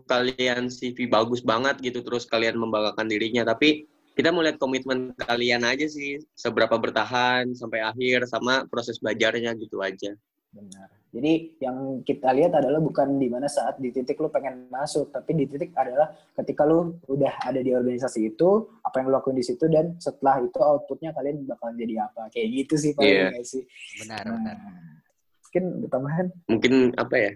kalian 0.10 0.74
CV 0.74 1.06
bagus 1.06 1.46
banget 1.46 1.78
gitu 1.86 2.02
terus 2.02 2.26
kalian 2.26 2.58
membanggakan 2.58 3.06
dirinya. 3.06 3.46
Tapi 3.46 3.86
kita 4.20 4.36
mau 4.36 4.44
lihat 4.44 4.60
komitmen 4.60 5.16
kalian 5.16 5.64
aja 5.64 5.88
sih 5.88 6.20
seberapa 6.36 6.76
bertahan 6.76 7.56
sampai 7.56 7.80
akhir 7.80 8.28
sama 8.28 8.68
proses 8.68 9.00
belajarnya 9.00 9.56
gitu 9.56 9.80
aja. 9.80 10.12
Benar. 10.52 10.92
Jadi 11.10 11.56
yang 11.64 12.04
kita 12.04 12.36
lihat 12.36 12.52
adalah 12.52 12.84
bukan 12.84 13.16
di 13.16 13.32
mana 13.32 13.48
saat 13.48 13.80
di 13.80 13.96
titik 13.96 14.20
lu 14.20 14.28
pengen 14.28 14.68
masuk, 14.68 15.08
tapi 15.16 15.40
di 15.40 15.48
titik 15.48 15.72
adalah 15.72 16.12
ketika 16.36 16.68
lu 16.68 17.00
udah 17.08 17.48
ada 17.48 17.64
di 17.64 17.72
organisasi 17.72 18.36
itu, 18.36 18.68
apa 18.84 19.00
yang 19.00 19.08
lu 19.08 19.16
lakuin 19.16 19.40
di 19.40 19.46
situ 19.48 19.72
dan 19.72 19.96
setelah 20.04 20.44
itu 20.44 20.60
outputnya 20.60 21.16
kalian 21.16 21.48
bakal 21.48 21.72
jadi 21.80 22.04
apa. 22.04 22.28
Kayak 22.36 22.48
gitu 22.60 22.76
sih 22.76 22.92
paling 23.00 23.40
yeah. 23.40 23.48
sih. 23.48 23.64
Benar, 24.04 24.22
nah, 24.28 24.36
benar. 24.36 24.58
Mungkin 25.48 25.64
tambahan? 25.88 26.26
Mungkin 26.52 26.74
apa 27.00 27.16
ya? 27.16 27.32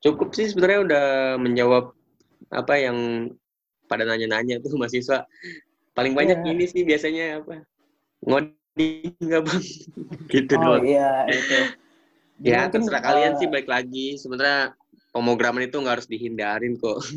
Cukup 0.00 0.32
sih 0.32 0.48
sebenarnya 0.48 0.80
udah 0.88 1.06
menjawab 1.36 1.92
apa 2.48 2.74
yang 2.80 3.28
pada 3.92 4.08
nanya-nanya 4.08 4.58
tuh 4.64 4.72
mahasiswa 4.80 5.28
Paling 5.94 6.12
banyak 6.12 6.38
yeah. 6.42 6.50
ini 6.52 6.64
sih 6.66 6.82
biasanya 6.82 7.24
apa? 7.40 7.62
Ngoding 8.26 9.14
nggak 9.22 9.42
bang? 9.46 9.62
gitu 10.34 10.52
oh, 10.58 10.60
doang. 10.60 10.82
iya 10.82 11.10
itu. 11.30 11.58
ya 12.42 12.66
mungkin, 12.66 12.72
terserah 12.74 13.02
uh, 13.02 13.04
kalian 13.06 13.32
sih 13.38 13.48
baik 13.48 13.68
lagi. 13.70 14.18
Sebenarnya 14.18 14.74
pemrograman 15.14 15.62
itu 15.62 15.78
nggak 15.78 15.94
harus 16.02 16.10
dihindarin 16.10 16.74
kok. 16.76 16.98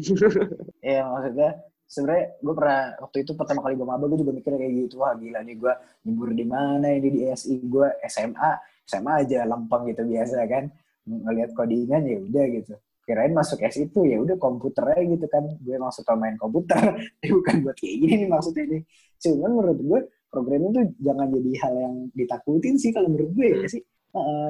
Iya 0.88 1.04
maksudnya 1.04 1.52
sebenarnya 1.88 2.26
gue 2.40 2.54
pernah 2.56 2.82
waktu 3.04 3.18
itu 3.28 3.32
pertama 3.36 3.60
kali 3.60 3.76
gue 3.76 3.84
maba 3.84 4.08
gue 4.08 4.20
juga 4.24 4.32
mikir 4.36 4.56
kayak 4.56 4.74
gitu 4.88 5.04
wah 5.04 5.12
gila 5.20 5.40
nih 5.44 5.56
gue 5.60 5.74
nyebur 6.08 6.30
di 6.32 6.46
mana 6.48 6.88
ini 6.96 7.10
di 7.12 7.22
SI 7.32 7.60
gue 7.64 7.88
SMA 8.08 8.52
SMA 8.88 9.28
aja 9.28 9.44
lempeng 9.44 9.84
gitu 9.92 10.08
biasa 10.08 10.48
kan 10.48 10.72
ngelihat 11.08 11.52
codingan 11.56 12.04
ya 12.04 12.18
udah 12.24 12.46
gitu 12.56 12.74
kirain 13.08 13.32
masuk 13.32 13.64
S 13.64 13.80
itu 13.80 14.04
ya 14.04 14.20
udah 14.20 14.36
komputer 14.36 14.84
aja 14.92 15.04
gitu 15.08 15.26
kan. 15.32 15.48
Gue 15.64 15.80
emang 15.80 15.96
suka 15.96 16.20
main 16.20 16.36
komputer. 16.36 16.76
Tapi 16.76 17.28
bukan 17.40 17.56
buat 17.64 17.76
kayak 17.80 17.96
gini 18.04 18.14
nih 18.26 18.28
maksudnya 18.28 18.64
nih. 18.68 18.82
Cuman 19.24 19.52
menurut 19.56 19.80
gue 19.80 20.00
programming 20.28 20.72
tuh 20.76 20.84
jangan 21.00 21.28
jadi 21.32 21.52
hal 21.64 21.74
yang 21.80 21.96
ditakutin 22.12 22.76
sih 22.76 22.92
kalau 22.92 23.08
menurut 23.08 23.32
gue 23.32 23.48
ya 23.48 23.68
sih. 23.72 23.84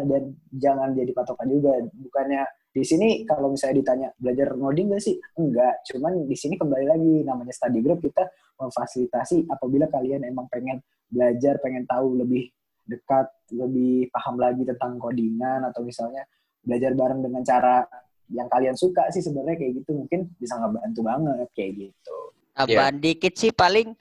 Dan 0.09 0.33
jangan 0.57 0.97
jadi 0.97 1.11
patokan 1.13 1.47
juga. 1.53 1.77
Bukannya 1.93 2.41
di 2.73 2.81
sini 2.81 3.07
kalau 3.29 3.53
misalnya 3.53 3.75
ditanya 3.77 4.07
belajar 4.17 4.47
ngoding 4.57 4.87
gak 4.89 5.03
sih? 5.05 5.15
Enggak. 5.37 5.85
Cuman 5.93 6.25
di 6.25 6.33
sini 6.33 6.57
kembali 6.57 6.85
lagi 6.89 7.13
namanya 7.21 7.53
study 7.53 7.79
group 7.85 8.01
kita 8.01 8.25
memfasilitasi 8.57 9.45
apabila 9.53 9.85
kalian 9.93 10.25
emang 10.25 10.49
pengen 10.49 10.81
belajar 11.07 11.61
pengen 11.61 11.85
tahu 11.85 12.19
lebih 12.19 12.49
dekat 12.87 13.27
lebih 13.53 14.07
paham 14.09 14.39
lagi 14.39 14.63
tentang 14.63 14.95
codingan 14.97 15.61
atau 15.67 15.83
misalnya 15.83 16.23
belajar 16.63 16.91
bareng 16.95 17.21
dengan 17.23 17.43
cara 17.43 17.83
yang 18.31 18.47
kalian 18.51 18.75
suka 18.75 19.07
sih 19.15 19.23
sebenarnya 19.23 19.55
kayak 19.55 19.73
gitu 19.83 19.91
mungkin 19.95 20.27
bisa 20.35 20.59
ngebantu 20.59 20.99
banget 21.03 21.49
kayak 21.55 21.71
gitu. 21.87 22.17
Tambahan 22.57 22.95
dikit 22.99 23.33
sih 23.37 23.51
paling 23.53 23.93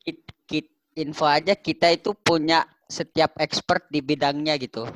kit, 0.00 0.22
kit, 0.48 0.66
info 0.96 1.26
aja 1.28 1.52
kita 1.58 1.92
itu 1.92 2.14
punya 2.16 2.64
setiap 2.86 3.36
expert 3.42 3.84
di 3.90 4.00
bidangnya 4.00 4.56
gitu. 4.56 4.86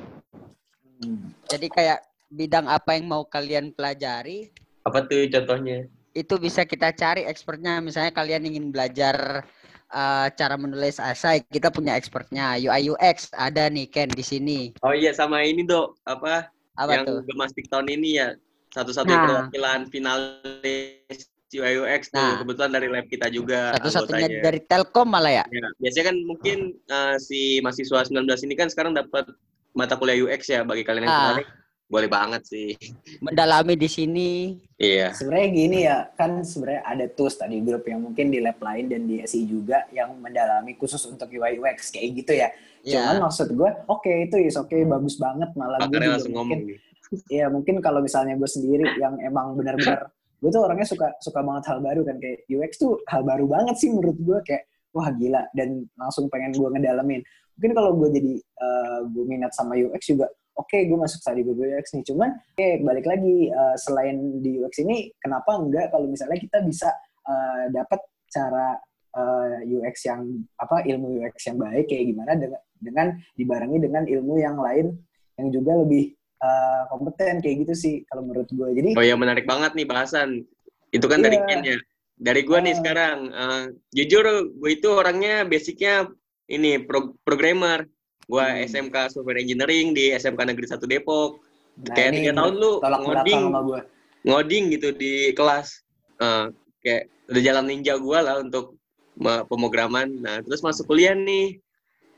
Hmm. 1.03 1.35
Jadi 1.45 1.67
kayak 1.69 1.99
bidang 2.31 2.65
apa 2.71 2.95
yang 2.95 3.11
mau 3.11 3.27
kalian 3.27 3.75
pelajari 3.75 4.47
Apa 4.87 5.03
tuh 5.05 5.27
contohnya? 5.29 5.85
itu 6.11 6.33
bisa 6.41 6.63
kita 6.67 6.91
cari 6.91 7.23
expertnya. 7.27 7.79
Misalnya 7.79 8.11
kalian 8.11 8.43
ingin 8.47 8.71
belajar 8.73 9.45
uh, 9.91 10.27
cara 10.33 10.55
menulis 10.59 10.99
esai, 10.99 11.43
kita 11.47 11.71
punya 11.71 11.95
expertnya. 11.95 12.57
UI 12.57 12.91
UX 12.91 13.31
ada 13.35 13.67
nih 13.71 13.87
Ken 13.87 14.09
di 14.11 14.23
sini. 14.23 14.59
Oh 14.83 14.91
iya 14.95 15.11
sama 15.15 15.43
ini 15.43 15.63
dok 15.63 15.99
apa, 16.07 16.51
Apa 16.75 16.91
yang 16.91 17.03
tuh? 17.07 17.19
gemastik 17.27 17.67
tahun 17.71 17.91
ini 17.91 18.09
ya 18.19 18.27
satu-satunya 18.71 19.13
Nah. 19.13 19.27
perwakilan 19.45 19.79
finalis 19.87 21.19
UI 21.51 21.73
UX 21.77 22.01
tuh 22.07 22.15
Nah. 22.17 22.39
kebetulan 22.39 22.71
dari 22.71 22.87
lab 22.87 23.05
kita 23.05 23.27
juga 23.27 23.75
Satu-satunya 23.75 24.39
dari 24.39 24.59
Telkom 24.61 25.07
malah 25.07 25.33
ya. 25.33 25.45
Ya, 25.45 25.67
biasanya 25.77 26.05
kan 26.07 26.17
mungkin 26.23 26.57
uh, 26.87 27.15
si 27.17 27.59
mahasiswa 27.59 28.07
19 28.07 28.23
ini 28.41 28.55
kan 28.55 28.67
sekarang 28.67 28.95
dapat 28.95 29.27
mata 29.71 29.95
kuliah 29.95 30.15
UX 30.17 30.47
ya 30.47 30.63
bagi 30.63 30.81
kalian 30.81 31.03
yang 31.03 31.11
Ah. 31.11 31.19
tertarik 31.35 31.49
boleh 31.91 32.07
banget 32.07 32.47
sih. 32.47 32.71
Mendalami 33.19 33.75
di 33.75 33.83
sini. 33.85 34.55
Iya. 34.79 35.11
Sebenarnya 35.11 35.47
gini 35.51 35.77
ya, 35.83 36.07
kan 36.15 36.39
sebenarnya 36.39 36.87
ada 36.87 37.05
tools 37.11 37.35
tadi 37.35 37.59
grup 37.59 37.83
yang 37.83 37.99
mungkin 37.99 38.31
di 38.31 38.39
lab 38.39 38.55
lain 38.57 38.87
dan 38.87 39.03
di 39.03 39.19
SI 39.19 39.43
juga 39.43 39.83
yang 39.91 40.15
mendalami 40.15 40.79
khusus 40.79 41.03
untuk 41.03 41.27
UI 41.27 41.59
UX 41.59 41.91
kayak 41.91 42.09
gitu 42.15 42.31
ya. 42.31 42.47
Cuman 42.81 43.19
Ya. 43.19 43.19
maksud 43.19 43.51
gue, 43.51 43.69
oke 43.85 44.07
itu 44.07 44.39
is 44.39 44.55
oke 44.55 44.71
bagus 44.71 45.19
banget 45.19 45.51
malah 45.51 45.83
gue 45.83 45.99
langsung 45.99 46.31
mungkin, 46.31 46.35
ngomong 46.39 46.61
nih. 46.63 46.79
Iya 47.27 47.51
mungkin 47.51 47.83
kalau 47.83 47.99
misalnya 47.99 48.39
gue 48.39 48.47
sendiri 48.47 48.87
yang 48.95 49.19
emang 49.19 49.59
benar-benar 49.59 50.11
gue 50.41 50.49
tuh 50.49 50.63
orangnya 50.63 50.87
suka 50.89 51.13
suka 51.21 51.43
banget 51.43 51.63
hal 51.69 51.79
baru 51.83 52.01
kan. 52.07 52.17
Kayak 52.17 52.39
UX 52.49 52.71
tuh 52.79 52.97
hal 53.11 53.21
baru 53.21 53.45
banget 53.45 53.75
sih 53.77 53.91
menurut 53.91 54.17
gue 54.17 54.37
kayak 54.47 54.63
wah 54.95 55.11
gila 55.13 55.43
dan 55.53 55.85
langsung 55.99 56.31
pengen 56.31 56.55
gue 56.55 56.67
ngedalamin. 56.71 57.21
Mungkin 57.59 57.71
kalau 57.77 57.91
gue 57.99 58.09
jadi 58.15 58.33
eh, 58.39 58.99
gue 59.11 59.23
minat 59.27 59.51
sama 59.53 59.75
UX 59.75 60.01
juga 60.07 60.31
oke 60.55 60.77
gue 60.87 60.97
masuk 60.97 61.19
tadi 61.21 61.43
gue 61.43 61.53
UX 61.53 61.85
nih. 61.93 62.03
Cuman 62.07 62.29
oke 62.31 62.67
balik 62.81 63.05
lagi 63.05 63.51
eh, 63.51 63.75
selain 63.75 64.39
di 64.39 64.63
UX 64.63 64.81
ini 64.81 65.11
kenapa 65.19 65.59
enggak 65.59 65.91
kalau 65.91 66.07
misalnya 66.07 66.39
kita 66.39 66.63
bisa 66.63 66.89
eh, 67.27 67.63
dapat 67.75 67.99
cara 68.31 68.79
eh, 69.19 69.57
UX 69.67 69.95
yang 70.07 70.25
apa 70.57 70.87
ilmu 70.87 71.21
UX 71.21 71.35
yang 71.51 71.59
baik 71.59 71.85
kayak 71.91 72.05
gimana 72.07 72.33
dengan 72.39 72.61
dengan 72.81 73.07
dibarengi 73.37 73.77
dengan 73.77 74.03
ilmu 74.09 74.33
yang 74.41 74.57
lain 74.57 74.95
yang 75.37 75.47
juga 75.53 75.77
lebih 75.85 76.17
eh, 76.41 76.81
kompeten 76.87 77.37
kayak 77.39 77.55
gitu 77.63 77.73
sih 77.73 77.95
kalau 78.05 78.23
menurut 78.23 78.49
gue 78.49 78.67
jadi 78.73 78.89
Oh 78.93 79.03
iya 79.03 79.13
menarik 79.13 79.45
banget 79.45 79.73
nih 79.73 79.85
bahasan. 79.85 80.41
Itu 80.89 81.05
kan 81.05 81.21
dari 81.21 81.37
Iya. 81.37 81.45
Ken 81.47 81.61
ya. 81.63 81.77
Dari 82.17 82.41
gua 82.41 82.59
nih 82.59 82.73
Ah. 82.73 82.77
sekarang. 82.77 83.17
eh, 83.31 83.63
jujur 83.91 84.25
gue 84.51 84.69
itu 84.71 84.89
orangnya 84.91 85.41
basicnya 85.43 86.09
ini 86.45 86.77
pro- 86.79 87.15
programmer. 87.21 87.85
Gua 88.25 88.47
Hmm. 88.47 88.63
SMK 88.63 89.09
Software 89.09 89.39
Engineering 89.39 89.91
di 89.91 90.11
SMK 90.11 90.41
Negeri 90.43 90.67
1 90.67 90.85
Depok. 90.85 91.41
nah, 91.73 91.95
kayak 91.95 92.11
tiga 92.13 92.31
tahun 92.35 92.53
lu 92.53 92.71
ngoding 92.83 93.41
sama 93.47 93.61
gue 93.63 93.79
ngoding 94.21 94.63
gitu 94.69 94.91
di 94.91 95.13
kelas. 95.31 95.81
Eh, 96.19 96.45
kayak 96.79 97.03
udah 97.27 97.41
jalan 97.41 97.65
ninja 97.65 97.95
gua 97.95 98.19
lah 98.19 98.35
untuk 98.37 98.75
pemrograman. 99.17 100.09
Nah, 100.19 100.41
terus 100.41 100.59
masuk 100.59 100.85
kuliah 100.85 101.13
nih. 101.13 101.57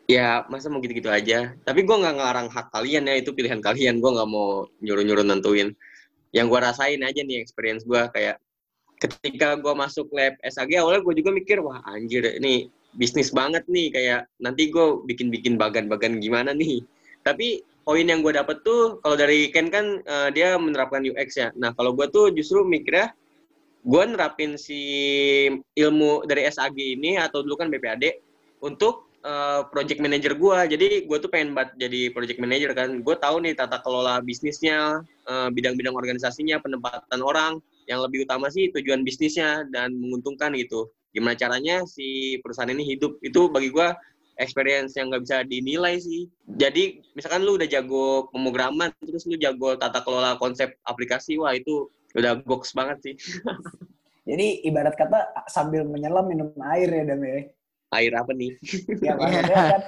Ya, 0.07 0.43
masa 0.51 0.67
mau 0.67 0.83
gitu-gitu 0.83 1.07
aja. 1.07 1.55
Tapi 1.63 1.87
gua 1.87 2.03
nggak 2.03 2.15
ngelarang 2.19 2.47
hak 2.51 2.67
kalian 2.75 3.07
ya, 3.07 3.15
itu 3.23 3.31
pilihan 3.31 3.63
kalian. 3.63 4.03
Gua 4.03 4.19
nggak 4.19 4.29
mau 4.29 4.67
nyuruh-nyuruh 4.83 5.23
nentuin. 5.23 5.71
Yang 6.35 6.45
gua 6.51 6.59
rasain 6.71 6.99
aja 6.99 7.21
nih 7.23 7.39
experience 7.39 7.87
gua 7.87 8.11
kayak 8.11 8.41
ketika 8.99 9.55
gua 9.59 9.75
masuk 9.75 10.11
lab 10.11 10.35
SAG 10.43 10.75
awalnya 10.79 11.03
gue 11.03 11.19
juga 11.19 11.35
mikir 11.35 11.59
wah 11.59 11.83
anjir 11.91 12.23
ini 12.39 12.71
bisnis 12.95 13.33
banget 13.33 13.65
nih 13.67 13.89
kayak 13.89 14.21
nanti 14.37 14.69
gue 14.69 15.01
bikin-bikin 15.09 15.57
bagan-bagan 15.57 16.21
gimana 16.21 16.53
nih. 16.53 16.85
Tapi 17.25 17.65
poin 17.83 18.05
yang 18.05 18.21
gue 18.21 18.33
dapet 18.33 18.61
tuh 18.63 19.01
kalau 19.01 19.17
dari 19.17 19.49
Ken 19.49 19.67
kan 19.73 19.99
eh, 20.05 20.29
dia 20.31 20.55
menerapkan 20.55 21.03
UX 21.03 21.35
ya. 21.35 21.49
Nah 21.57 21.73
kalau 21.73 21.97
gue 21.97 22.07
tuh 22.13 22.29
justru 22.31 22.61
mikirnya 22.63 23.11
gue 23.83 24.03
nerapin 24.07 24.55
si 24.55 24.79
ilmu 25.75 26.23
dari 26.23 26.47
SAG 26.47 26.77
ini 26.77 27.19
atau 27.19 27.43
dulu 27.43 27.59
kan 27.59 27.67
BPAD 27.67 28.15
untuk 28.63 29.11
eh, 29.23 29.62
project 29.71 29.99
manager 30.03 30.33
gue. 30.36 30.59
Jadi 30.75 30.88
gue 31.07 31.17
tuh 31.17 31.29
pengen 31.31 31.55
banget 31.55 31.75
jadi 31.79 32.12
project 32.12 32.39
manager 32.43 32.71
kan. 32.75 32.89
Gue 33.01 33.15
tahu 33.17 33.41
nih 33.43 33.55
tata 33.55 33.79
kelola 33.79 34.19
bisnisnya, 34.19 35.01
eh, 35.27 35.49
bidang-bidang 35.49 35.95
organisasinya, 35.95 36.59
penempatan 36.59 37.21
orang. 37.23 37.57
Yang 37.88 37.99
lebih 38.07 38.19
utama 38.27 38.47
sih 38.47 38.71
tujuan 38.71 39.03
bisnisnya 39.03 39.67
dan 39.71 39.95
menguntungkan 39.95 40.55
gitu. 40.55 40.91
Gimana 41.12 41.36
caranya 41.36 41.83
si 41.88 42.39
perusahaan 42.39 42.71
ini 42.71 42.83
hidup 42.95 43.19
itu 43.21 43.51
bagi 43.51 43.69
gue 43.69 43.88
experience 44.41 44.97
yang 44.97 45.13
nggak 45.13 45.23
bisa 45.23 45.38
dinilai 45.45 45.99
sih. 46.01 46.29
Jadi 46.57 47.03
misalkan 47.13 47.45
lu 47.45 47.59
udah 47.59 47.67
jago 47.69 48.29
pemrograman, 48.33 48.89
terus 49.03 49.27
lu 49.29 49.38
jago 49.38 49.77
tata 49.77 50.01
kelola 50.01 50.39
konsep 50.41 50.73
aplikasi, 50.88 51.38
wah 51.38 51.53
itu 51.53 51.91
udah 52.17 52.41
box 52.41 52.73
banget 52.73 52.97
sih. 53.03 53.15
jadi 54.29 54.63
ibarat 54.65 54.95
kata 54.95 55.36
sambil 55.51 55.83
menyelam 55.83 56.25
minum 56.25 56.49
air 56.71 56.89
ya 56.89 57.03
Dam 57.03 57.21
ya 57.21 57.51
Air 57.93 58.13
apa 58.17 58.32
nih? 58.34 58.51
ya 59.01 59.13
maksudnya 59.19 59.62
kan 59.77 59.82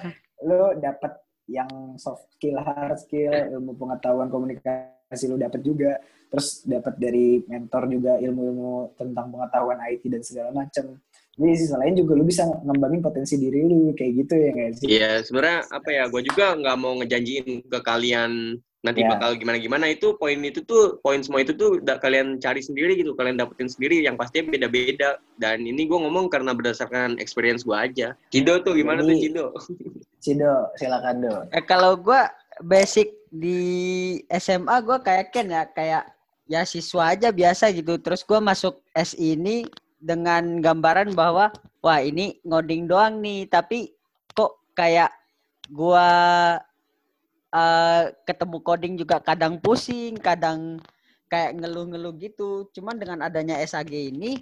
lu 0.45 0.61
dapet 0.77 1.11
yang 1.45 1.69
soft 2.01 2.25
skill, 2.37 2.57
hard 2.57 2.97
skill, 2.97 3.33
ilmu 3.33 3.77
pengetahuan 3.77 4.29
komunikasi 4.33 5.29
lu 5.29 5.37
dapet 5.37 5.61
juga, 5.61 6.01
terus 6.33 6.65
dapat 6.65 6.97
dari 6.97 7.45
mentor 7.45 7.85
juga 7.85 8.17
ilmu-ilmu 8.17 8.97
tentang 8.97 9.29
pengetahuan 9.29 9.77
IT 9.93 10.03
dan 10.09 10.21
segala 10.25 10.49
macam. 10.49 10.97
Jadi 11.35 11.51
di 11.51 11.57
sisi 11.59 11.75
lain 11.75 11.95
juga 11.99 12.13
lu 12.15 12.23
bisa 12.23 12.47
ngembangin 12.47 13.03
potensi 13.03 13.35
diri 13.35 13.67
lu 13.67 13.91
kayak 13.91 14.11
gitu 14.23 14.33
ya 14.39 14.51
sih? 14.71 14.87
Iya, 14.87 15.11
sebenarnya 15.21 15.59
apa 15.67 15.89
ya? 15.91 16.03
Gue 16.07 16.23
juga 16.23 16.55
nggak 16.55 16.77
mau 16.79 16.95
ngejanjiin 16.97 17.67
ke 17.67 17.79
kalian 17.83 18.55
nanti 18.85 19.01
Ya. 19.01 19.09
bakal 19.17 19.33
gimana 19.35 19.57
gimana 19.57 19.85
itu 19.89 20.13
poin 20.15 20.37
itu 20.39 20.61
tuh 20.61 21.01
poin 21.01 21.17
semua 21.19 21.41
itu 21.41 21.57
tuh 21.57 21.81
da- 21.81 21.97
kalian 21.97 22.37
cari 22.37 22.61
sendiri 22.61 22.93
gitu. 22.95 23.17
Kalian 23.17 23.35
dapetin 23.35 23.65
sendiri. 23.65 24.05
Yang 24.05 24.21
pastinya 24.21 24.53
beda-beda. 24.53 25.17
Dan 25.41 25.65
ini 25.65 25.89
gue 25.89 25.97
ngomong 25.97 26.29
karena 26.29 26.53
berdasarkan 26.53 27.17
experience 27.17 27.65
gue 27.65 27.73
aja. 27.73 28.13
Cido 28.29 28.61
tuh 28.61 28.77
gimana 28.77 29.01
tuh 29.01 29.17
Jadi- 29.17 29.23
Cido? 29.33 29.45
Cido, 30.23 30.53
silakan 30.77 31.15
Do. 31.21 31.33
Eh, 31.53 31.61
kalau 31.61 31.93
gua 31.97 32.29
basic 32.57 33.13
di 33.29 33.61
SMA 34.31 34.81
gua 34.81 34.97
kayak 34.97 35.29
Ken 35.29 35.49
ya. 35.49 35.65
Kayak 35.69 36.09
ya 36.45 36.61
siswa 36.65 37.13
aja 37.13 37.29
biasa 37.29 37.69
gitu. 37.69 37.97
Terus 38.01 38.21
gua 38.21 38.41
masuk 38.41 38.81
S 38.93 39.13
ini 39.13 39.65
dengan 40.01 40.61
gambaran 40.61 41.13
bahwa 41.13 41.53
wah 41.81 41.99
ini 42.01 42.37
ngoding 42.41 42.89
doang 42.89 43.21
nih, 43.21 43.45
tapi 43.45 43.93
kok 44.33 44.57
kayak 44.73 45.13
gua 45.69 46.07
eh, 47.55 48.03
ketemu 48.27 48.57
coding 48.59 48.93
juga 48.99 49.23
kadang 49.23 49.57
pusing, 49.63 50.19
kadang 50.19 50.83
kayak 51.31 51.55
ngeluh-ngeluh 51.57 52.13
gitu. 52.19 52.67
Cuman 52.75 52.99
dengan 52.99 53.23
adanya 53.23 53.57
SAG 53.63 53.91
ini 53.91 54.35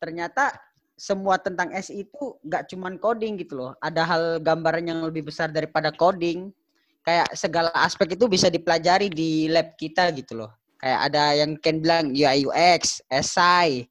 ternyata 0.00 0.52
semua 0.94 1.42
tentang 1.42 1.74
SI 1.74 2.06
itu 2.06 2.38
nggak 2.46 2.70
cuman 2.70 2.96
coding 2.98 3.36
gitu 3.38 3.58
loh. 3.58 3.72
Ada 3.82 4.02
hal 4.06 4.22
gambaran 4.40 4.84
yang 4.86 5.00
lebih 5.02 5.28
besar 5.28 5.50
daripada 5.50 5.90
coding. 5.90 6.50
Kayak 7.04 7.36
segala 7.36 7.68
aspek 7.84 8.16
itu 8.16 8.24
bisa 8.30 8.48
dipelajari 8.48 9.12
di 9.12 9.52
lab 9.52 9.76
kita 9.76 10.08
gitu 10.16 10.40
loh. 10.40 10.50
Kayak 10.80 11.00
ada 11.12 11.24
yang 11.36 11.50
Ken 11.60 11.80
bilang 11.84 12.16
UI 12.16 12.48
UX, 12.48 13.04
SI, 13.12 13.84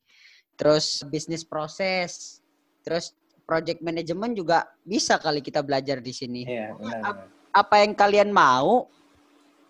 terus 0.57 1.05
bisnis 1.09 1.45
proses, 1.45 2.41
terus 2.81 3.13
project 3.45 3.85
management 3.85 4.33
juga 4.33 4.65
bisa 4.81 5.21
kali 5.21 5.45
kita 5.45 5.61
belajar 5.61 6.01
di 6.01 6.09
sini. 6.09 6.41
Iya, 6.47 6.73
benar. 6.73 7.29
Apa 7.53 7.85
yang 7.85 7.93
kalian 7.93 8.33
mau 8.33 8.89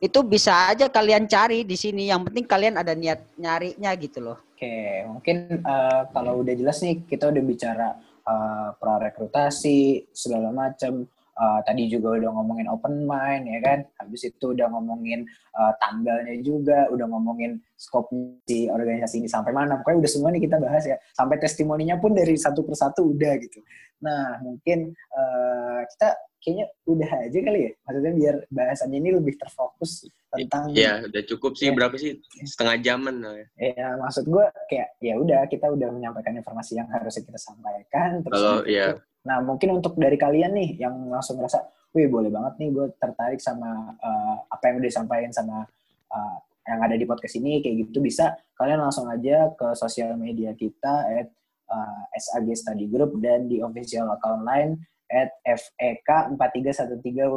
itu 0.03 0.19
bisa 0.23 0.71
aja 0.71 0.91
kalian 0.91 1.27
cari 1.27 1.63
di 1.67 1.75
sini. 1.79 2.07
Yang 2.11 2.31
penting 2.31 2.45
kalian 2.47 2.75
ada 2.79 2.91
niat 2.91 3.23
nyarinya 3.39 3.91
gitu 3.99 4.19
loh. 4.19 4.37
Oke, 4.55 5.03
mungkin 5.07 5.63
eh, 5.63 6.01
kalau 6.11 6.43
udah 6.43 6.55
jelas 6.55 6.79
nih 6.83 7.03
kita 7.07 7.31
udah 7.31 7.43
bicara 7.43 7.87
eh, 8.23 8.69
prarekrutasi 8.79 10.11
segala 10.11 10.51
macam. 10.51 11.07
Eh, 11.33 11.59
tadi 11.65 11.89
juga 11.89 12.13
udah 12.19 12.29
ngomongin 12.29 12.67
open 12.67 13.07
mind 13.07 13.47
ya 13.47 13.59
kan. 13.63 13.79
Habis 13.99 14.27
itu 14.27 14.51
udah 14.51 14.67
ngomongin 14.75 15.23
eh, 15.31 15.73
tanggalnya 15.79 16.35
juga, 16.43 16.91
udah 16.91 17.07
ngomongin 17.07 17.63
scope 17.79 18.11
si 18.43 18.67
organisasi 18.67 19.23
ini 19.23 19.29
sampai 19.31 19.55
mana. 19.55 19.79
Pokoknya 19.79 20.03
udah 20.03 20.11
semua 20.11 20.29
nih 20.35 20.43
kita 20.47 20.59
bahas 20.59 20.83
ya. 20.83 20.99
Sampai 21.15 21.39
testimoninya 21.39 21.95
pun 21.95 22.11
dari 22.11 22.35
satu 22.35 22.67
persatu 22.67 23.15
udah 23.15 23.33
gitu. 23.39 23.63
Nah, 24.03 24.43
mungkin 24.43 24.91
eh, 24.91 25.81
kita 25.95 26.11
kayaknya 26.43 26.67
udah 26.83 27.09
aja 27.23 27.39
kali 27.39 27.59
ya. 27.65 27.71
Maksudnya 27.87 28.13
biar 28.19 28.35
bahasannya 28.51 28.97
ini 28.99 29.09
lebih 29.15 29.33
terfokus 29.39 30.05
tentang 30.27 30.75
ya 30.75 31.07
udah 31.07 31.23
cukup 31.31 31.55
sih 31.55 31.71
Ya. 31.71 31.73
berapa 31.73 31.95
sih 31.95 32.19
setengah 32.43 32.75
jaman 32.83 33.15
lah 33.23 33.33
ya. 33.39 33.47
Ya, 33.79 33.87
maksud 33.95 34.27
gue 34.27 34.45
kayak 34.67 34.89
ya 34.99 35.15
udah 35.15 35.47
kita 35.47 35.71
udah 35.71 35.89
menyampaikan 35.89 36.35
informasi 36.35 36.75
yang 36.77 36.91
harusnya 36.91 37.23
kita 37.23 37.39
sampaikan. 37.39 38.19
Terus 38.21 38.35
kalau 38.35 38.61
ya 38.67 38.99
Nah, 39.23 39.39
mungkin 39.39 39.79
untuk 39.79 39.95
dari 39.95 40.19
kalian 40.19 40.51
nih 40.51 40.83
yang 40.83 41.07
langsung 41.07 41.39
ngerasa, 41.39 41.63
wih 41.95 42.11
boleh 42.11 42.27
banget 42.27 42.59
nih 42.59 42.69
gue 42.75 42.85
tertarik 42.99 43.39
sama 43.39 43.95
uh, 43.95 44.35
apa 44.51 44.63
yang 44.67 44.83
udah 44.83 44.89
disampaikan 44.91 45.31
sama 45.31 45.63
uh, 46.11 46.37
yang 46.67 46.79
ada 46.83 46.95
di 46.95 47.07
podcast 47.07 47.39
ini 47.39 47.59
kayak 47.63 47.87
gitu 47.87 48.03
bisa 48.03 48.35
kalian 48.55 48.83
langsung 48.83 49.07
aja 49.07 49.51
ke 49.55 49.75
sosial 49.75 50.15
media 50.19 50.51
kita 50.55 51.07
at 51.07 51.27
uh, 51.71 52.01
SAG 52.15 52.51
Study 52.55 52.87
Group 52.87 53.19
dan 53.19 53.47
di 53.47 53.59
official 53.63 54.11
account 54.11 54.43
line 54.43 54.79
at 55.09 55.31
E 55.41 55.55
FEK4313W. 55.55 57.35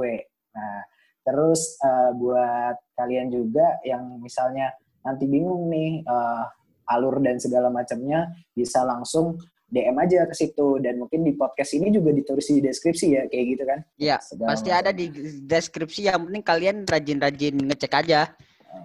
Nah, 0.54 0.80
terus 1.22 1.76
uh, 1.82 2.10
buat 2.14 2.76
kalian 2.94 3.28
juga 3.28 3.78
yang 3.82 4.20
misalnya 4.20 4.70
nanti 5.02 5.26
bingung 5.26 5.66
nih 5.68 6.02
uh, 6.06 6.46
alur 6.86 7.18
dan 7.18 7.38
segala 7.38 7.66
macamnya 7.66 8.30
bisa 8.54 8.82
langsung 8.82 9.34
DM 9.66 9.98
aja 9.98 10.22
ke 10.30 10.34
situ 10.38 10.78
dan 10.78 11.02
mungkin 11.02 11.26
di 11.26 11.34
podcast 11.34 11.74
ini 11.74 11.90
juga 11.90 12.14
ditulis 12.14 12.46
di 12.46 12.62
deskripsi 12.62 13.06
ya 13.10 13.22
kayak 13.26 13.46
gitu 13.50 13.62
kan. 13.66 13.80
Iya, 13.98 14.16
Segala 14.22 14.48
pasti 14.54 14.70
macam. 14.70 14.80
ada 14.86 14.90
di 14.94 15.06
deskripsi. 15.42 16.00
Yang 16.06 16.18
penting 16.30 16.44
kalian 16.46 16.76
rajin-rajin 16.86 17.54
ngecek 17.66 17.92
aja. 17.98 18.30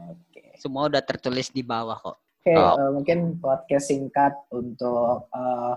Oke. 0.09 0.57
Semua 0.57 0.89
udah 0.89 1.05
tertulis 1.05 1.53
di 1.53 1.61
bawah 1.61 2.01
kok. 2.01 2.17
Oke, 2.41 2.57
Oh. 2.57 2.73
eh, 2.73 2.89
mungkin 2.97 3.37
podcast 3.37 3.93
singkat 3.93 4.33
untuk 4.49 5.29
eh, 5.29 5.73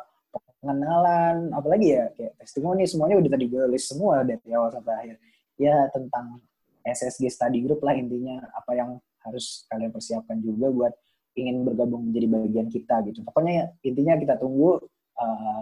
pengenalan, 0.64 1.52
apalagi 1.52 1.92
ya 1.92 2.08
kayak 2.16 2.40
testimoni 2.40 2.88
semuanya 2.88 3.20
udah 3.20 3.30
tadi 3.36 3.44
gue 3.52 3.64
list 3.68 3.92
semua 3.92 4.24
dari 4.24 4.48
awal 4.56 4.72
sampai 4.72 4.94
akhir. 4.96 5.16
Ya 5.60 5.76
tentang 5.92 6.40
SSG 6.80 7.28
Study 7.28 7.60
Group 7.60 7.84
lah 7.84 7.92
intinya 7.92 8.40
apa 8.56 8.72
yang 8.72 8.96
harus 9.28 9.68
kalian 9.68 9.92
persiapkan 9.92 10.40
juga 10.40 10.72
buat 10.72 10.92
ingin 11.36 11.68
bergabung 11.68 12.08
menjadi 12.08 12.26
bagian 12.32 12.68
kita 12.72 13.04
gitu. 13.12 13.20
Pokoknya 13.28 13.52
ya, 13.52 13.66
intinya 13.84 14.14
kita 14.16 14.34
tunggu 14.40 14.80
eh, 15.20 15.60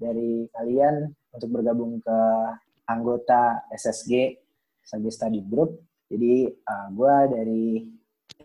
dari 0.00 0.48
kalian 0.56 1.12
untuk 1.36 1.48
bergabung 1.52 2.00
ke 2.00 2.18
anggota 2.88 3.68
SSG 3.76 4.40
SSG 4.88 5.06
Study 5.12 5.40
Group. 5.44 5.76
Jadi 6.08 6.48
eh, 6.48 6.86
gue 6.96 7.14
dari 7.36 7.66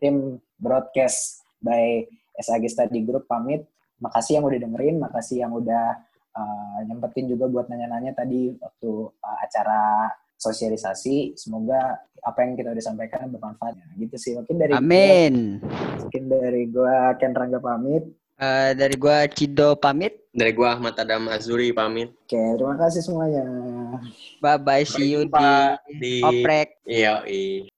tim 0.04 0.36
broadcast 0.60 1.44
by 1.64 2.04
SAG 2.40 2.68
Study 2.68 3.04
Group 3.08 3.30
pamit. 3.30 3.64
Makasih 4.04 4.40
yang 4.40 4.46
udah 4.46 4.60
dengerin, 4.60 4.96
makasih 5.00 5.38
yang 5.48 5.56
udah 5.56 5.86
uh, 6.36 6.80
nyempetin 6.84 7.32
juga 7.32 7.48
buat 7.48 7.72
nanya-nanya 7.72 8.12
tadi 8.12 8.52
waktu 8.60 8.92
uh, 9.08 9.38
acara 9.40 10.12
sosialisasi. 10.36 11.40
Semoga 11.40 12.04
apa 12.24 12.40
yang 12.44 12.60
kita 12.60 12.76
udah 12.76 12.84
sampaikan 12.84 13.32
bermanfaat. 13.32 13.80
Ya, 13.80 13.88
gitu 13.96 14.16
sih. 14.20 14.36
Mungkin 14.36 14.56
dari 14.60 14.74
Amin. 14.76 15.64
mungkin 16.04 16.24
dari 16.28 16.68
gua 16.68 17.16
Ken 17.16 17.32
Rangga 17.32 17.64
pamit. 17.64 18.04
Eh, 18.44 18.72
dari 18.76 18.96
gua 19.00 19.24
Cido 19.32 19.80
pamit. 19.80 20.20
Dari 20.36 20.52
gua 20.52 20.76
Ahmad 20.76 21.00
Adam 21.00 21.32
Azuri 21.32 21.72
pamit. 21.72 22.12
Oke, 22.28 22.42
terima 22.60 22.76
kasih 22.76 23.02
semuanya. 23.06 23.46
Bye 24.44 24.60
bye. 24.60 24.84
See 24.84 25.16
you 25.16 25.30
di 25.30 25.52
di 26.02 26.14
oprek. 26.20 26.84
Iya, 26.84 27.24
iya. 27.24 27.73